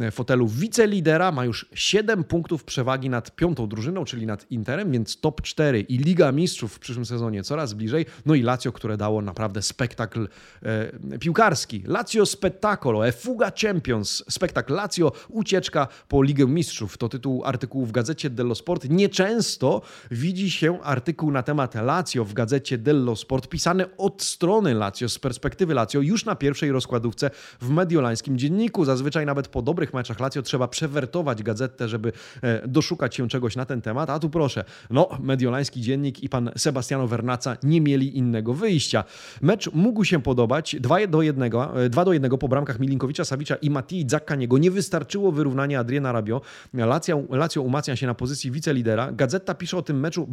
e, 0.02 0.12
fotelu 0.12 0.48
wicelidera, 0.48 1.32
ma 1.32 1.46
już 1.46 1.70
7 1.74 2.24
punktów 2.24 2.64
przewagi 2.64 3.10
nad 3.10 3.36
piątą 3.36 3.68
drużyną, 3.68 4.06
czyli 4.06 4.26
nad 4.26 4.52
Interem, 4.52 4.92
więc 4.92 5.20
top 5.20 5.42
4 5.42 5.80
i 5.80 5.98
Liga 5.98 6.32
Mistrzów 6.32 6.74
w 6.74 6.80
przyszłym 6.80 7.06
sezonie 7.06 7.44
coraz 7.44 7.74
bliżej. 7.74 8.06
No 8.26 8.36
i 8.36 8.42
Lazio, 8.42 8.72
które 8.72 8.98
dało 8.98 9.22
naprawdę 9.22 9.62
spektakl 9.62 10.28
e, 10.64 11.20
piłkarski. 11.20 11.84
Lazio 11.88 12.26
Spettacolo, 12.26 13.08
e 13.08 13.12
Fuga 13.12 13.52
Champions, 13.62 14.24
spektakl 14.30 14.74
Lazio, 14.74 15.12
ucieczka 15.30 15.88
po 16.08 16.24
Ligę 16.24 16.48
Mistrzów. 16.48 16.98
To 16.98 17.10
tytuł 17.10 17.46
artykułu 17.46 17.86
w 17.86 17.92
gazecie 17.92 18.30
dello 18.30 18.56
Sport. 18.56 18.90
Nieczęsto 18.90 19.82
widzi 20.12 20.52
się 20.52 20.84
artykuł 20.91 21.32
na 21.32 21.43
temat 21.43 21.75
Lazio 21.75 22.25
w 22.25 22.34
gazecie 22.34 22.77
dello 22.77 23.15
Sport, 23.15 23.47
pisany 23.47 23.86
od 23.97 24.23
strony 24.23 24.73
Lazio, 24.73 25.10
z 25.10 25.19
perspektywy 25.19 25.73
Lazio, 25.73 26.01
już 26.01 26.25
na 26.25 26.36
pierwszej 26.36 26.71
rozkładówce 26.71 27.32
w 27.62 27.69
mediolańskim 27.69 28.38
dzienniku. 28.38 28.86
Zazwyczaj 28.86 29.25
nawet 29.25 29.47
po 29.47 29.62
dobrych 29.62 29.93
meczach 29.93 30.19
Lazio 30.19 30.41
trzeba 30.41 30.67
przewertować 30.67 31.43
gazetę, 31.43 31.88
żeby 31.88 32.12
e, 32.41 32.67
doszukać 32.67 33.15
się 33.15 33.27
czegoś 33.27 33.56
na 33.56 33.65
ten 33.65 33.82
temat. 33.82 34.10
A 34.10 34.19
tu 34.19 34.30
proszę, 34.30 34.63
no, 34.89 35.10
mediolański 35.19 35.82
dziennik 35.82 36.23
i 36.23 36.30
pan 36.30 36.51
Sebastiano 36.58 37.08
Vernaca 37.08 37.58
nie 37.63 37.82
mieli 37.82 38.17
innego 38.17 38.54
wyjścia. 38.54 39.04
Mecz 39.41 39.73
mógł 39.73 40.04
się 40.04 40.21
podobać. 40.21 40.75
2 40.80 41.08
do 41.08 41.21
1, 41.21 41.49
2 41.89 42.01
e, 42.01 42.06
do 42.06 42.13
1 42.13 42.38
po 42.38 42.47
bramkach 42.47 42.80
Milinkowicza, 42.80 43.25
Sawicza 43.25 43.56
i 43.56 43.69
Mattii 43.69 44.06
Zakkaniego. 44.10 44.58
Nie 44.58 44.71
wystarczyło 44.71 45.32
wyrównania 45.32 45.80
Adriana 45.80 46.12
Rabio. 46.12 46.41
Lazio, 46.73 47.23
Lazio 47.30 47.62
umacnia 47.62 47.95
się 47.95 48.08
na 48.08 48.13
pozycji 48.13 48.51
wicelidera. 48.51 49.12
Gazeta 49.12 49.54
pisze 49.54 49.77
o 49.77 49.82
tym 49.82 49.99
meczu. 49.99 50.27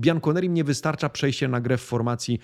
Bianconerim 0.48 0.54
nie 0.54 0.64
wystarcza 0.64 1.08
przejście 1.08 1.48
na 1.48 1.60
grę 1.60 1.76
w 1.76 1.82
formacji 1.82 2.40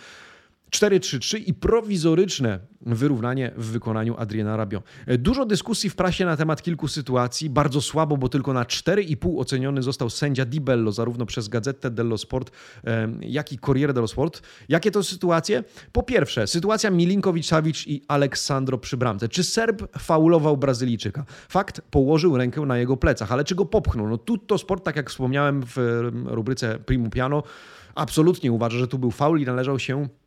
4-3-3 0.74 1.42
i 1.46 1.54
prowizoryczne 1.54 2.58
wyrównanie 2.80 3.52
w 3.56 3.66
wykonaniu 3.66 4.14
Adriana 4.18 4.56
Rabio. 4.56 4.82
Dużo 5.18 5.46
dyskusji 5.46 5.90
w 5.90 5.96
prasie 5.96 6.24
na 6.24 6.36
temat 6.36 6.62
kilku 6.62 6.88
sytuacji. 6.88 7.50
Bardzo 7.50 7.80
słabo, 7.80 8.16
bo 8.16 8.28
tylko 8.28 8.52
na 8.52 8.64
4,5 8.64 9.40
oceniony 9.40 9.82
został 9.82 10.10
sędzia 10.10 10.44
Di 10.44 10.60
Bello, 10.60 10.92
zarówno 10.92 11.26
przez 11.26 11.48
Gazetę 11.48 11.90
dello 11.90 12.18
Sport, 12.18 12.50
jak 13.20 13.52
i 13.52 13.58
Corriere 13.58 13.92
dello 13.92 14.08
Sport. 14.08 14.42
Jakie 14.68 14.90
to 14.90 15.02
sytuacje? 15.02 15.64
Po 15.92 16.02
pierwsze, 16.02 16.46
sytuacja 16.46 16.90
Milinkowicz-Savic 16.90 17.88
i 17.88 18.02
Aleksandro 18.08 18.78
przy 18.78 18.96
bramce. 18.96 19.28
Czy 19.28 19.44
Serb 19.44 19.98
faulował 19.98 20.56
Brazylijczyka? 20.56 21.24
Fakt, 21.48 21.80
położył 21.80 22.36
rękę 22.36 22.60
na 22.60 22.78
jego 22.78 22.96
plecach, 22.96 23.32
ale 23.32 23.44
czy 23.44 23.54
go 23.54 23.64
popchnął? 23.64 24.08
No 24.08 24.18
tutto 24.18 24.58
sport, 24.58 24.84
tak 24.84 24.96
jak 24.96 25.10
wspomniałem 25.10 25.62
w 25.66 25.76
rubryce 26.26 26.78
Primu 26.78 27.10
Piano, 27.10 27.42
absolutnie 27.94 28.52
uważa, 28.52 28.78
że 28.78 28.88
tu 28.88 28.98
był 28.98 29.10
faul 29.10 29.40
i 29.40 29.44
należał 29.44 29.78
się 29.78 30.08
E, 30.08 30.23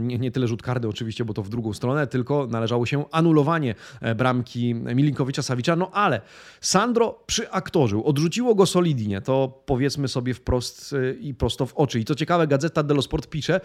nie, 0.00 0.18
nie, 0.18 0.30
tyle 0.30 0.48
rzut 0.48 0.62
kardy 0.62 0.88
oczywiście, 0.88 1.24
bo 1.24 1.34
to 1.34 1.42
w 1.42 1.48
drugą 1.48 1.72
stronę, 1.72 2.06
tylko 2.06 2.46
należało 2.46 2.86
się 2.86 3.04
anulowanie 3.10 3.74
e, 4.00 4.14
bramki 4.14 4.74
Milinkowicza 4.74 5.42
Sawicza. 5.42 5.76
No 5.76 5.90
ale 5.90 6.20
Sandro 6.60 7.24
przyaktorzył, 7.26 8.04
odrzuciło 8.04 8.54
go 8.54 8.66
solidnie, 8.66 9.20
to 9.20 9.62
powiedzmy 9.66 10.08
sobie 10.08 10.34
wprost 10.34 10.92
e, 10.92 11.12
i 11.12 11.34
prosto 11.34 11.66
w 11.66 11.74
oczy. 11.74 12.00
I 12.00 12.04
co 12.04 12.14
ciekawe, 12.14 12.46
Gazeta 12.46 12.82
dello 12.82 13.02
Sport 13.02 13.26
pisze, 13.26 13.60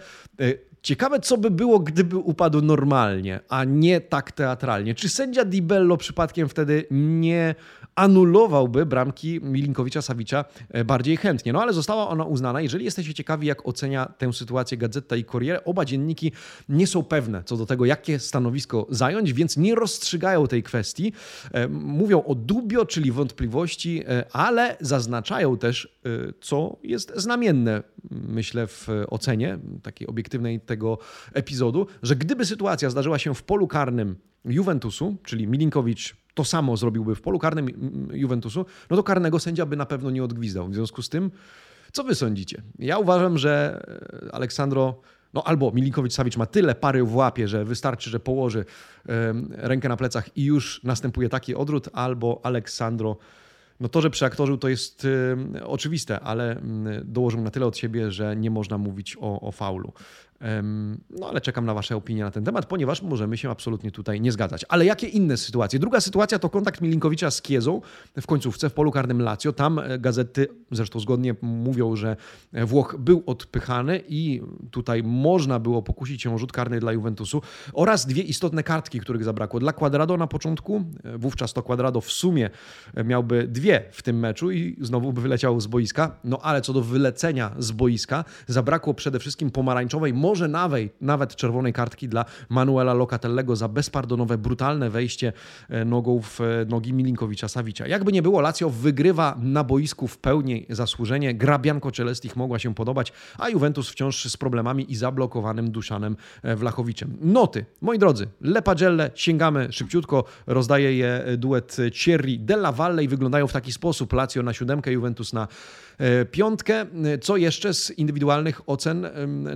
ciekawe 0.88 1.20
co 1.20 1.38
by 1.38 1.50
było, 1.50 1.78
gdyby 1.78 2.16
upadł 2.16 2.62
normalnie, 2.62 3.40
a 3.48 3.64
nie 3.64 4.00
tak 4.00 4.32
teatralnie. 4.32 4.94
Czy 4.94 5.08
sędzia 5.08 5.44
Di 5.44 5.62
Bello 5.62 5.96
przypadkiem 5.96 6.48
wtedy 6.48 6.84
nie 6.90 7.54
anulowałby 7.94 8.86
bramki 8.86 9.40
Milinkowicza 9.42 10.02
Sawicza 10.02 10.44
bardziej 10.84 11.16
chętnie? 11.16 11.52
No 11.52 11.62
ale 11.62 11.72
została 11.72 12.08
ona 12.08 12.24
uznana. 12.24 12.60
Jeżeli 12.60 12.84
jesteście 12.84 13.14
ciekawi, 13.14 13.46
jak 13.46 13.66
ocenia 13.66 14.06
tę 14.18 14.32
sytuację 14.32 14.78
Gazeta 14.78 15.16
i 15.16 15.24
Corriere, 15.24 15.64
oba 15.64 15.84
dzienniki 15.84 16.32
nie 16.68 16.86
są 16.86 17.02
pewne 17.02 17.42
co 17.44 17.56
do 17.56 17.66
tego, 17.66 17.84
jakie 17.84 18.18
stanowisko 18.18 18.86
zająć, 18.90 19.32
więc 19.32 19.56
nie 19.56 19.74
rozstrzygają 19.74 20.46
tej 20.46 20.62
kwestii. 20.62 21.12
E, 21.52 21.68
mówią 21.68 22.22
o 22.22 22.34
dubio, 22.34 22.86
czyli 22.86 23.12
wątpliwości, 23.12 24.02
e, 24.08 24.24
ale 24.32 24.76
zaznaczają 24.80 25.58
też, 25.58 25.98
e, 26.04 26.32
co 26.40 26.76
jest 26.82 27.12
znamienne, 27.16 27.82
myślę, 28.10 28.66
w 28.66 28.88
ocenie 29.10 29.58
takiej 29.82 30.08
obiektywnej 30.08 30.60
tego 30.60 30.77
epizodu, 31.32 31.86
że 32.02 32.16
gdyby 32.16 32.46
sytuacja 32.46 32.90
zdarzyła 32.90 33.18
się 33.18 33.34
w 33.34 33.42
polu 33.42 33.68
karnym 33.68 34.16
Juventusu, 34.44 35.16
czyli 35.24 35.46
Milinkowicz 35.46 36.16
to 36.34 36.44
samo 36.44 36.76
zrobiłby 36.76 37.14
w 37.14 37.20
polu 37.20 37.38
karnym 37.38 37.68
Juventusu, 38.12 38.66
no 38.90 38.96
to 38.96 39.02
karnego 39.02 39.38
sędzia 39.38 39.66
by 39.66 39.76
na 39.76 39.86
pewno 39.86 40.10
nie 40.10 40.24
odgwizdał. 40.24 40.68
W 40.68 40.74
związku 40.74 41.02
z 41.02 41.08
tym, 41.08 41.30
co 41.92 42.04
wy 42.04 42.14
sądzicie? 42.14 42.62
Ja 42.78 42.98
uważam, 42.98 43.38
że 43.38 43.82
Aleksandro 44.32 45.00
no 45.34 45.44
albo 45.44 45.70
Milinkowicz-Sawicz 45.70 46.38
ma 46.38 46.46
tyle 46.46 46.74
pary 46.74 47.04
w 47.04 47.14
łapie, 47.14 47.48
że 47.48 47.64
wystarczy, 47.64 48.10
że 48.10 48.20
położy 48.20 48.64
rękę 49.50 49.88
na 49.88 49.96
plecach 49.96 50.36
i 50.36 50.44
już 50.44 50.84
następuje 50.84 51.28
taki 51.28 51.54
odwrót, 51.54 51.88
albo 51.92 52.40
Aleksandro 52.42 53.16
no 53.80 53.88
to, 53.88 54.00
że 54.00 54.10
przeaktorzył 54.10 54.58
to 54.58 54.68
jest 54.68 55.06
oczywiste, 55.64 56.20
ale 56.20 56.56
y, 56.56 56.60
dołożył 57.04 57.40
na 57.40 57.50
tyle 57.50 57.66
od 57.66 57.76
siebie, 57.76 58.10
że 58.10 58.36
nie 58.36 58.50
można 58.50 58.78
mówić 58.78 59.16
o, 59.20 59.40
o 59.40 59.52
faulu. 59.52 59.92
No 61.10 61.28
ale 61.28 61.40
czekam 61.40 61.66
na 61.66 61.74
Wasze 61.74 61.96
opinie 61.96 62.24
na 62.24 62.30
ten 62.30 62.44
temat, 62.44 62.66
ponieważ 62.66 63.02
możemy 63.02 63.36
się 63.36 63.50
absolutnie 63.50 63.90
tutaj 63.90 64.20
nie 64.20 64.32
zgadzać. 64.32 64.64
Ale 64.68 64.84
jakie 64.84 65.06
inne 65.06 65.36
sytuacje? 65.36 65.78
Druga 65.78 66.00
sytuacja 66.00 66.38
to 66.38 66.50
kontakt 66.50 66.80
Milinkowicza 66.80 67.30
z 67.30 67.42
Kiezą 67.42 67.80
w 68.20 68.26
końcówce 68.26 68.70
w 68.70 68.74
polu 68.74 68.90
karnym 68.90 69.22
Lazio. 69.22 69.52
Tam 69.52 69.78
e, 69.78 69.98
gazety 69.98 70.48
zresztą 70.70 71.00
zgodnie 71.00 71.34
mówią, 71.42 71.96
że 71.96 72.16
Włoch 72.52 72.96
był 72.98 73.22
odpychany 73.26 74.02
i 74.08 74.42
tutaj 74.70 75.02
można 75.02 75.58
było 75.58 75.82
pokusić 75.82 76.22
się 76.22 76.34
o 76.34 76.38
rzut 76.38 76.52
karny 76.52 76.80
dla 76.80 76.92
Juventusu 76.92 77.42
oraz 77.72 78.06
dwie 78.06 78.22
istotne 78.22 78.62
kartki, 78.62 79.00
których 79.00 79.24
zabrakło. 79.24 79.60
Dla 79.60 79.72
Quadrado 79.72 80.16
na 80.16 80.26
początku, 80.26 80.84
e, 81.04 81.18
wówczas 81.18 81.52
to 81.52 81.62
Quadrado 81.62 82.00
w 82.00 82.12
sumie 82.12 82.50
e, 82.94 83.04
miałby 83.04 83.48
dwie 83.48 83.84
w 83.92 84.02
tym 84.02 84.18
meczu 84.18 84.50
i 84.50 84.76
znowu 84.80 85.12
by 85.12 85.20
wyleciał 85.20 85.60
z 85.60 85.66
boiska. 85.66 86.16
No 86.24 86.38
ale 86.42 86.60
co 86.60 86.72
do 86.72 86.82
wylecenia 86.82 87.54
z 87.58 87.70
boiska, 87.72 88.24
zabrakło 88.46 88.94
przede 88.94 89.18
wszystkim 89.18 89.50
pomarańczowej 89.50 90.14
może 90.28 90.48
nawet, 90.48 90.92
nawet 91.00 91.36
czerwonej 91.36 91.72
kartki 91.72 92.08
dla 92.08 92.24
Manuela 92.48 92.94
Locatellego 92.94 93.56
za 93.56 93.68
bezpardonowe, 93.68 94.38
brutalne 94.38 94.90
wejście 94.90 95.32
e, 95.68 95.84
nogą 95.84 96.20
w 96.22 96.40
e, 96.40 96.44
nogi 96.68 96.92
Milinkowicza 96.92 97.48
Sawicza. 97.48 97.86
Jakby 97.86 98.12
nie 98.12 98.22
było, 98.22 98.40
Lazio 98.40 98.70
wygrywa 98.70 99.36
na 99.40 99.64
boisku 99.64 100.08
w 100.08 100.18
pełni 100.18 100.66
zasłużenie. 100.70 101.34
Gra 101.34 101.58
Bianco 101.58 101.90
Celestich 101.90 102.36
mogła 102.36 102.58
się 102.58 102.74
podobać, 102.74 103.12
a 103.38 103.48
Juventus 103.48 103.88
wciąż 103.90 104.24
z 104.24 104.36
problemami 104.36 104.92
i 104.92 104.96
zablokowanym 104.96 105.70
Duszanem 105.70 106.16
e, 106.42 106.56
Wlachowiczem. 106.56 107.16
Noty. 107.20 107.64
Moi 107.80 107.98
drodzy, 107.98 108.28
Le 108.40 108.62
Pagelle, 108.62 109.10
sięgamy 109.14 109.72
szybciutko, 109.72 110.24
rozdaje 110.46 110.96
je 110.96 111.36
duet 111.38 111.76
Thierry 112.04 112.38
Della 112.38 112.72
Valle 112.72 113.04
i 113.04 113.08
wyglądają 113.08 113.46
w 113.46 113.52
taki 113.52 113.72
sposób. 113.72 114.12
Lazio 114.12 114.42
na 114.42 114.52
siódemkę, 114.52 114.92
Juventus 114.92 115.32
na 115.32 115.48
piątkę. 116.30 116.86
Co 117.20 117.36
jeszcze 117.36 117.74
z 117.74 117.90
indywidualnych 117.90 118.60
ocen 118.66 119.06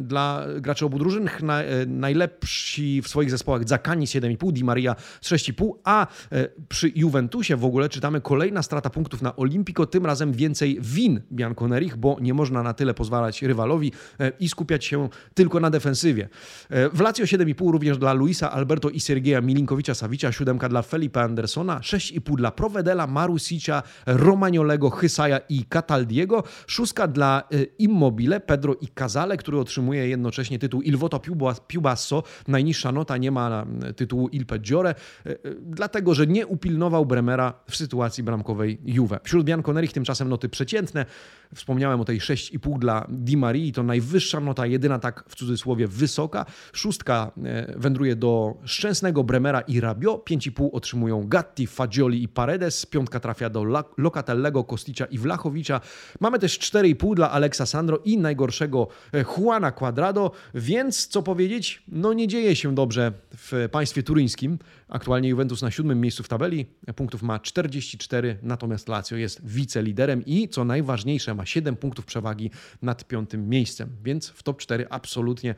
dla 0.01 0.47
graczy 0.61 0.87
obu 0.87 0.99
drużyn. 0.99 1.29
E, 1.29 1.87
najlepsi 1.87 3.03
w 3.03 3.09
swoich 3.09 3.31
zespołach 3.31 3.69
Zakani 3.69 4.07
7,5, 4.07 4.53
Di 4.53 4.65
Maria 4.65 4.97
6,5, 5.23 5.73
a 5.85 6.07
e, 6.33 6.49
przy 6.69 6.93
Juventusie 6.95 7.57
w 7.57 7.65
ogóle 7.65 7.89
czytamy 7.89 8.21
kolejna 8.21 8.63
strata 8.63 8.91
punktów 8.91 9.23
na 9.23 9.37
Olimpico, 9.37 9.87
tym 9.87 10.07
razem 10.07 10.33
więcej 10.33 10.79
win 10.81 11.21
Bianconerich, 11.33 11.97
bo 11.97 12.17
nie 12.21 12.35
można 12.35 12.63
na 12.63 12.75
tyle 12.75 12.95
pozwalać 12.95 13.43
rywalowi 13.43 13.93
e, 14.21 14.33
i 14.41 14.49
skupiać 14.49 14.85
się 14.85 15.09
tylko 15.35 15.61
na 15.61 15.71
defensywie. 15.71 16.29
W 16.93 17.01
Lazio 17.01 17.25
7,5 17.25 17.73
również 17.73 17.99
dla 17.99 18.13
Luisa 18.13 18.53
Alberto 18.53 18.91
i 18.91 19.01
Sergeja 19.01 19.43
Milinkowicza-Savicia, 19.43 20.33
siódemka 20.33 20.69
dla 20.69 20.83
Felipe 20.83 21.23
Andersona, 21.23 21.79
6,5 21.79 22.37
dla 22.37 22.51
Provedela, 22.51 23.07
Marusicia, 23.07 23.83
Romagnolego, 24.07 24.91
Hysaja 24.91 25.41
i 25.49 25.65
Cataldiego, 25.65 26.32
szóstka 26.67 27.09
dla 27.09 27.43
Immobile, 27.79 28.41
Pedro 28.41 28.75
i 28.81 28.89
Casale, 28.89 29.37
który 29.37 29.59
otrzymuje 29.59 30.09
jednocześnie 30.09 30.59
tytuł 30.59 30.83
Il 30.83 30.97
Voto 30.97 31.21
più 31.69 31.81
basso, 31.81 32.23
najniższa 32.49 32.93
nota, 32.93 33.17
nie 33.17 33.31
ma 33.31 33.67
tytułu 33.97 34.29
Il 34.29 34.47
Peggiore, 34.47 34.91
e, 34.91 35.31
e, 35.31 35.37
dlatego, 35.61 36.15
że 36.15 36.27
nie 36.27 36.47
upilnował 36.47 37.07
Bremera 37.07 37.55
w 37.71 37.77
sytuacji 37.77 38.25
bramkowej 38.25 38.79
Juve. 38.85 39.21
Wśród 39.25 39.45
Bianconerich 39.45 39.93
tymczasem 39.93 40.29
noty 40.29 40.49
przeciętne. 40.49 41.07
Wspomniałem 41.55 42.01
o 42.01 42.05
tej 42.05 42.21
6,5 42.21 42.79
dla 42.79 43.07
Di 43.09 43.37
Marii, 43.37 43.73
to 43.73 43.83
najwyższa 43.83 44.41
nota, 44.41 44.67
jedyna 44.67 44.99
tak 44.99 45.25
w 45.29 45.35
cudzysłowie 45.35 45.89
wysoka. 45.89 46.47
Szóstka 46.73 47.33
e, 47.45 47.75
wędruje 47.79 48.17
do 48.17 48.55
Szczęsnego, 48.65 49.25
Bremera 49.25 49.61
i 49.61 49.81
Rabio. 49.81 50.23
5,5 50.31 50.69
otrzymują 50.73 51.29
Gatti, 51.29 51.67
Fagioli 51.67 52.23
i 52.23 52.29
Paredes. 52.29 52.87
Piątka 52.87 53.21
trafia 53.21 53.51
do 53.51 53.65
Locatellego, 53.99 54.65
Kosticza 54.65 55.05
i 55.05 55.19
Wlachowicza. 55.19 55.81
Mamy 56.21 56.39
też 56.39 56.59
4,5 56.59 57.15
dla 57.15 57.31
Alexa 57.31 57.67
Sandro 57.67 57.99
i 58.05 58.19
najgorszego 58.19 58.89
Juana 59.13 59.73
Quadrado. 59.73 60.31
Więc 60.55 61.07
co 61.07 61.23
powiedzieć? 61.23 61.83
No 61.89 62.13
nie 62.13 62.29
dzieje 62.29 62.57
się 62.57 62.75
dobrze 62.75 63.13
w 63.37 63.69
państwie 63.73 64.03
turyńskim. 64.03 64.59
Aktualnie 64.93 65.29
Juventus 65.29 65.63
na 65.63 65.71
siódmym 65.71 66.01
miejscu 66.01 66.23
w 66.23 66.29
tabeli. 66.29 66.67
Punktów 66.97 67.23
ma 67.23 67.39
44, 67.39 68.39
natomiast 68.43 68.89
Lazio 68.89 69.17
jest 69.17 69.47
wiceliderem 69.47 70.25
i 70.27 70.49
co 70.49 70.65
najważniejsze 70.65 71.35
ma 71.35 71.43
ma 71.43 71.47
7 71.47 71.77
punktów 71.77 72.07
przewagi 72.07 72.51
nad 72.83 73.05
piątym 73.05 73.49
miejscem, 73.49 73.97
więc 74.05 74.29
w 74.29 74.43
top 74.43 74.59
4 74.59 74.87
absolutnie 74.91 75.55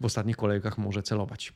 w 0.00 0.04
ostatnich 0.04 0.36
kolejkach 0.36 0.78
może 0.78 1.02
celować. 1.02 1.52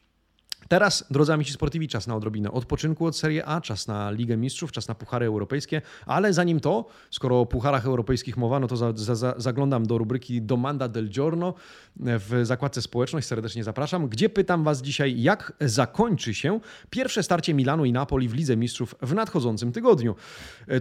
Teraz, 0.68 1.04
drodzy 1.10 1.32
amici 1.32 1.52
sportivi, 1.52 1.88
czas 1.88 2.06
na 2.06 2.16
odrobinę 2.16 2.50
odpoczynku 2.50 3.06
od 3.06 3.16
Serie 3.16 3.46
A, 3.46 3.60
czas 3.60 3.86
na 3.86 4.10
Ligę 4.10 4.36
Mistrzów, 4.36 4.72
czas 4.72 4.88
na 4.88 4.94
Puchary 4.94 5.26
Europejskie, 5.26 5.82
ale 6.06 6.32
zanim 6.32 6.60
to, 6.60 6.86
skoro 7.10 7.40
o 7.40 7.46
Pucharach 7.46 7.86
Europejskich 7.86 8.36
mowa, 8.36 8.60
no 8.60 8.66
to 8.66 8.76
za, 8.76 8.92
za, 8.94 9.34
zaglądam 9.36 9.86
do 9.86 9.98
rubryki 9.98 10.42
Domanda 10.42 10.88
del 10.88 11.08
Giorno 11.08 11.54
w 11.96 12.40
zakładce 12.42 12.82
Społeczność, 12.82 13.26
serdecznie 13.26 13.64
zapraszam, 13.64 14.08
gdzie 14.08 14.28
pytam 14.28 14.64
Was 14.64 14.82
dzisiaj, 14.82 15.22
jak 15.22 15.52
zakończy 15.60 16.34
się 16.34 16.60
pierwsze 16.90 17.22
starcie 17.22 17.54
Milanu 17.54 17.84
i 17.84 17.92
Napoli 17.92 18.28
w 18.28 18.34
Lidze 18.34 18.56
Mistrzów 18.56 18.94
w 19.02 19.14
nadchodzącym 19.14 19.72
tygodniu. 19.72 20.14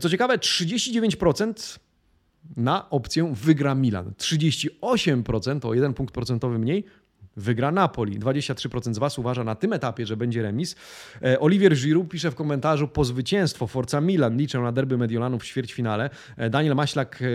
Co 0.02 0.10
ciekawe, 0.10 0.38
39% 0.38 1.80
na 2.58 2.90
opcję 2.90 3.34
wygra 3.36 3.76
Milan. 3.76 4.12
38%, 4.18 5.68
o 5.68 5.74
jeden 5.74 5.94
punkt 5.94 6.14
procentowy 6.14 6.60
mniej, 6.60 6.86
wygra 7.38 7.72
Napoli. 7.72 8.20
23% 8.20 8.94
z 8.94 8.98
Was 8.98 9.20
uważa 9.20 9.44
na 9.44 9.56
tym 9.56 9.74
etapie, 9.74 10.06
że 10.06 10.18
będzie 10.18 10.42
remis. 10.42 10.76
E, 11.22 11.40
Olivier 11.40 11.76
Giroud 11.76 12.10
pisze 12.10 12.32
w 12.32 12.36
komentarzu 12.36 12.88
po 12.88 13.06
zwycięstwo 13.06 13.68
Forza 13.68 14.02
Milan. 14.02 14.38
Liczę 14.38 14.60
na 14.60 14.72
derby 14.72 14.98
Mediolanów 14.98 15.42
w 15.44 15.46
ćwierćfinale. 15.46 16.10
E, 16.38 16.50
Daniel 16.50 16.76
Maślak 16.76 17.20
e, 17.22 17.26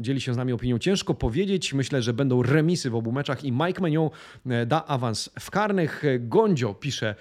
dzieli 0.00 0.20
się 0.20 0.34
z 0.34 0.36
nami 0.36 0.52
opinią. 0.52 0.78
Ciężko 0.78 1.14
powiedzieć. 1.14 1.74
Myślę, 1.74 2.02
że 2.02 2.12
będą 2.12 2.42
remisy 2.42 2.90
w 2.90 2.94
obu 2.94 3.12
meczach 3.12 3.44
i 3.44 3.52
Mike 3.52 3.82
Menion 3.82 4.10
da 4.66 4.86
awans 4.86 5.30
w 5.40 5.50
karnych. 5.50 6.02
Gondzio 6.20 6.74
pisze 6.74 7.14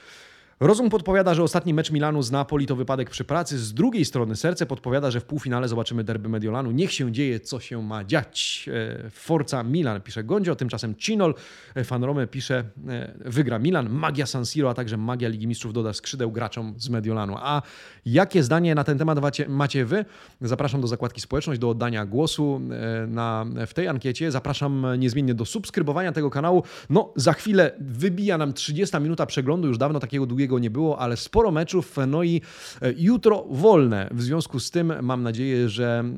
Rozum 0.60 0.90
podpowiada, 0.90 1.34
że 1.34 1.44
ostatni 1.44 1.74
mecz 1.74 1.92
Milanu 1.92 2.22
z 2.22 2.32
Napoli 2.32 2.66
to 2.66 2.76
wypadek 2.76 3.10
przy 3.10 3.24
pracy. 3.24 3.60
Z 3.60 3.74
drugiej 3.74 4.06
strony 4.06 4.36
serce 4.36 4.66
podpowiada, 4.66 5.12
że 5.12 5.20
w 5.20 5.26
półfinale 5.26 5.68
zobaczymy 5.68 6.04
derby 6.04 6.30
Mediolanu. 6.30 6.72
Niech 6.72 6.94
się 6.94 7.12
dzieje, 7.12 7.40
co 7.40 7.60
się 7.60 7.84
ma 7.84 8.04
dziać. 8.04 8.70
E, 9.06 9.10
Forza 9.10 9.64
Milan, 9.64 10.02
pisze 10.02 10.24
Gondzio, 10.24 10.56
tymczasem 10.56 10.96
Cinol, 10.96 11.36
e, 11.76 11.84
fan 11.84 12.04
Rome 12.04 12.28
pisze, 12.28 12.64
e, 12.88 13.14
wygra 13.26 13.60
Milan, 13.60 13.90
magia 13.90 14.26
San 14.26 14.46
Siro, 14.46 14.70
a 14.70 14.74
także 14.74 14.98
magia 14.98 15.30
Ligi 15.30 15.48
Mistrzów 15.48 15.74
doda 15.74 15.94
skrzydeł 15.94 16.32
graczom 16.32 16.74
z 16.78 16.90
Mediolanu. 16.90 17.36
A 17.38 17.62
jakie 18.06 18.44
zdanie 18.44 18.76
na 18.76 18.84
ten 18.84 18.98
temat 18.98 19.22
macie, 19.22 19.50
macie 19.50 19.86
wy? 19.86 20.06
Zapraszam 20.42 20.82
do 20.82 20.88
zakładki 20.88 21.22
społeczność, 21.22 21.60
do 21.60 21.70
oddania 21.70 22.06
głosu 22.06 22.62
na, 23.08 23.46
w 23.68 23.74
tej 23.74 23.88
ankiecie. 23.88 24.32
Zapraszam 24.32 24.86
niezmiennie 24.98 25.34
do 25.34 25.46
subskrybowania 25.46 26.12
tego 26.12 26.30
kanału. 26.30 26.64
No, 26.90 27.14
za 27.16 27.34
chwilę 27.34 27.72
wybija 27.80 28.38
nam 28.38 28.54
30 28.54 28.98
minuta 29.00 29.26
przeglądu, 29.26 29.68
już 29.68 29.78
dawno 29.78 30.00
takiego 30.00 30.26
długiego 30.26 30.47
nie 30.60 30.70
było, 30.70 31.00
ale 31.00 31.18
sporo 31.18 31.52
meczów. 31.52 31.98
No 32.08 32.24
i 32.24 32.42
e, 32.82 32.94
jutro 32.98 33.46
wolne. 33.50 34.10
W 34.12 34.22
związku 34.22 34.60
z 34.60 34.72
tym 34.72 34.94
mam 35.02 35.24
nadzieję, 35.24 35.70
że 35.70 36.04
e, 36.04 36.14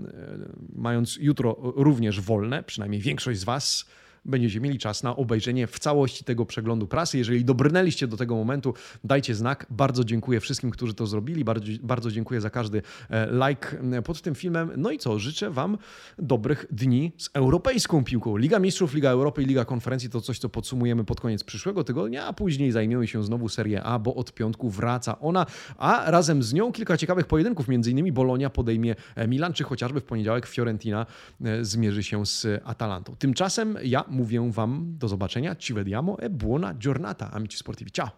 mając 0.75 1.17
jutro 1.21 1.55
również 1.75 2.21
wolne, 2.21 2.63
przynajmniej 2.63 3.01
większość 3.01 3.39
z 3.39 3.43
Was, 3.43 3.85
będziecie 4.25 4.59
mieli 4.59 4.77
czas 4.77 5.03
na 5.03 5.15
obejrzenie 5.15 5.67
w 5.67 5.79
całości 5.79 6.23
tego 6.23 6.45
przeglądu 6.45 6.87
prasy. 6.87 7.17
Jeżeli 7.17 7.45
dobrnęliście 7.45 8.07
do 8.07 8.17
tego 8.17 8.35
momentu, 8.35 8.73
dajcie 9.03 9.35
znak. 9.35 9.65
Bardzo 9.69 10.03
dziękuję 10.03 10.39
wszystkim, 10.39 10.71
którzy 10.71 10.93
to 10.93 11.07
zrobili. 11.07 11.43
Bardzo, 11.43 11.65
bardzo 11.81 12.11
dziękuję 12.11 12.41
za 12.41 12.49
każdy 12.49 12.81
e, 13.09 13.49
like 13.49 13.79
e, 13.97 14.01
pod 14.01 14.21
tym 14.21 14.35
filmem. 14.35 14.71
No 14.77 14.91
i 14.91 14.97
co? 14.97 15.19
Życzę 15.19 15.51
Wam 15.51 15.77
dobrych 16.17 16.65
dni 16.71 17.11
z 17.17 17.29
europejską 17.33 18.03
piłką. 18.03 18.37
Liga 18.37 18.59
Mistrzów, 18.59 18.93
Liga 18.93 19.09
Europy 19.09 19.43
i 19.43 19.45
Liga 19.45 19.65
Konferencji 19.65 20.09
to 20.09 20.21
coś, 20.21 20.39
co 20.39 20.49
podsumujemy 20.49 21.03
pod 21.03 21.21
koniec 21.21 21.43
przyszłego 21.43 21.83
tygodnia, 21.83 22.25
a 22.25 22.33
później 22.33 22.71
zajmiemy 22.71 23.07
się 23.07 23.23
znowu 23.23 23.49
Serie 23.49 23.83
A, 23.83 23.99
bo 23.99 24.15
od 24.15 24.33
piątku 24.33 24.69
wraca 24.69 25.19
ona, 25.19 25.45
a 25.77 26.11
razem 26.11 26.43
z 26.43 26.53
nią 26.53 26.71
kilka 26.71 26.97
ciekawych 26.97 27.27
pojedynków, 27.27 27.67
innymi 27.69 28.11
Bolonia 28.11 28.49
podejmie 28.49 28.95
e, 29.15 29.27
Milan, 29.27 29.53
czy 29.53 29.63
chociażby 29.63 29.99
w 29.99 30.03
poniedziałek 30.03 30.45
Fiorentina 30.45 31.05
zmierzy 31.61 32.03
się 32.03 32.25
z 32.25 32.47
Atalantą. 32.63 33.15
Tymczasem 33.19 33.77
ja 33.83 34.03
mówię 34.09 34.51
Wam 34.51 34.95
do 34.97 35.07
zobaczenia. 35.07 35.55
Ci 35.55 35.73
vediamo 35.73 36.19
e 36.19 36.29
buona 36.29 36.73
giornata, 36.73 37.31
amici 37.31 37.57
sportivi. 37.57 37.91
Ciao! 37.91 38.09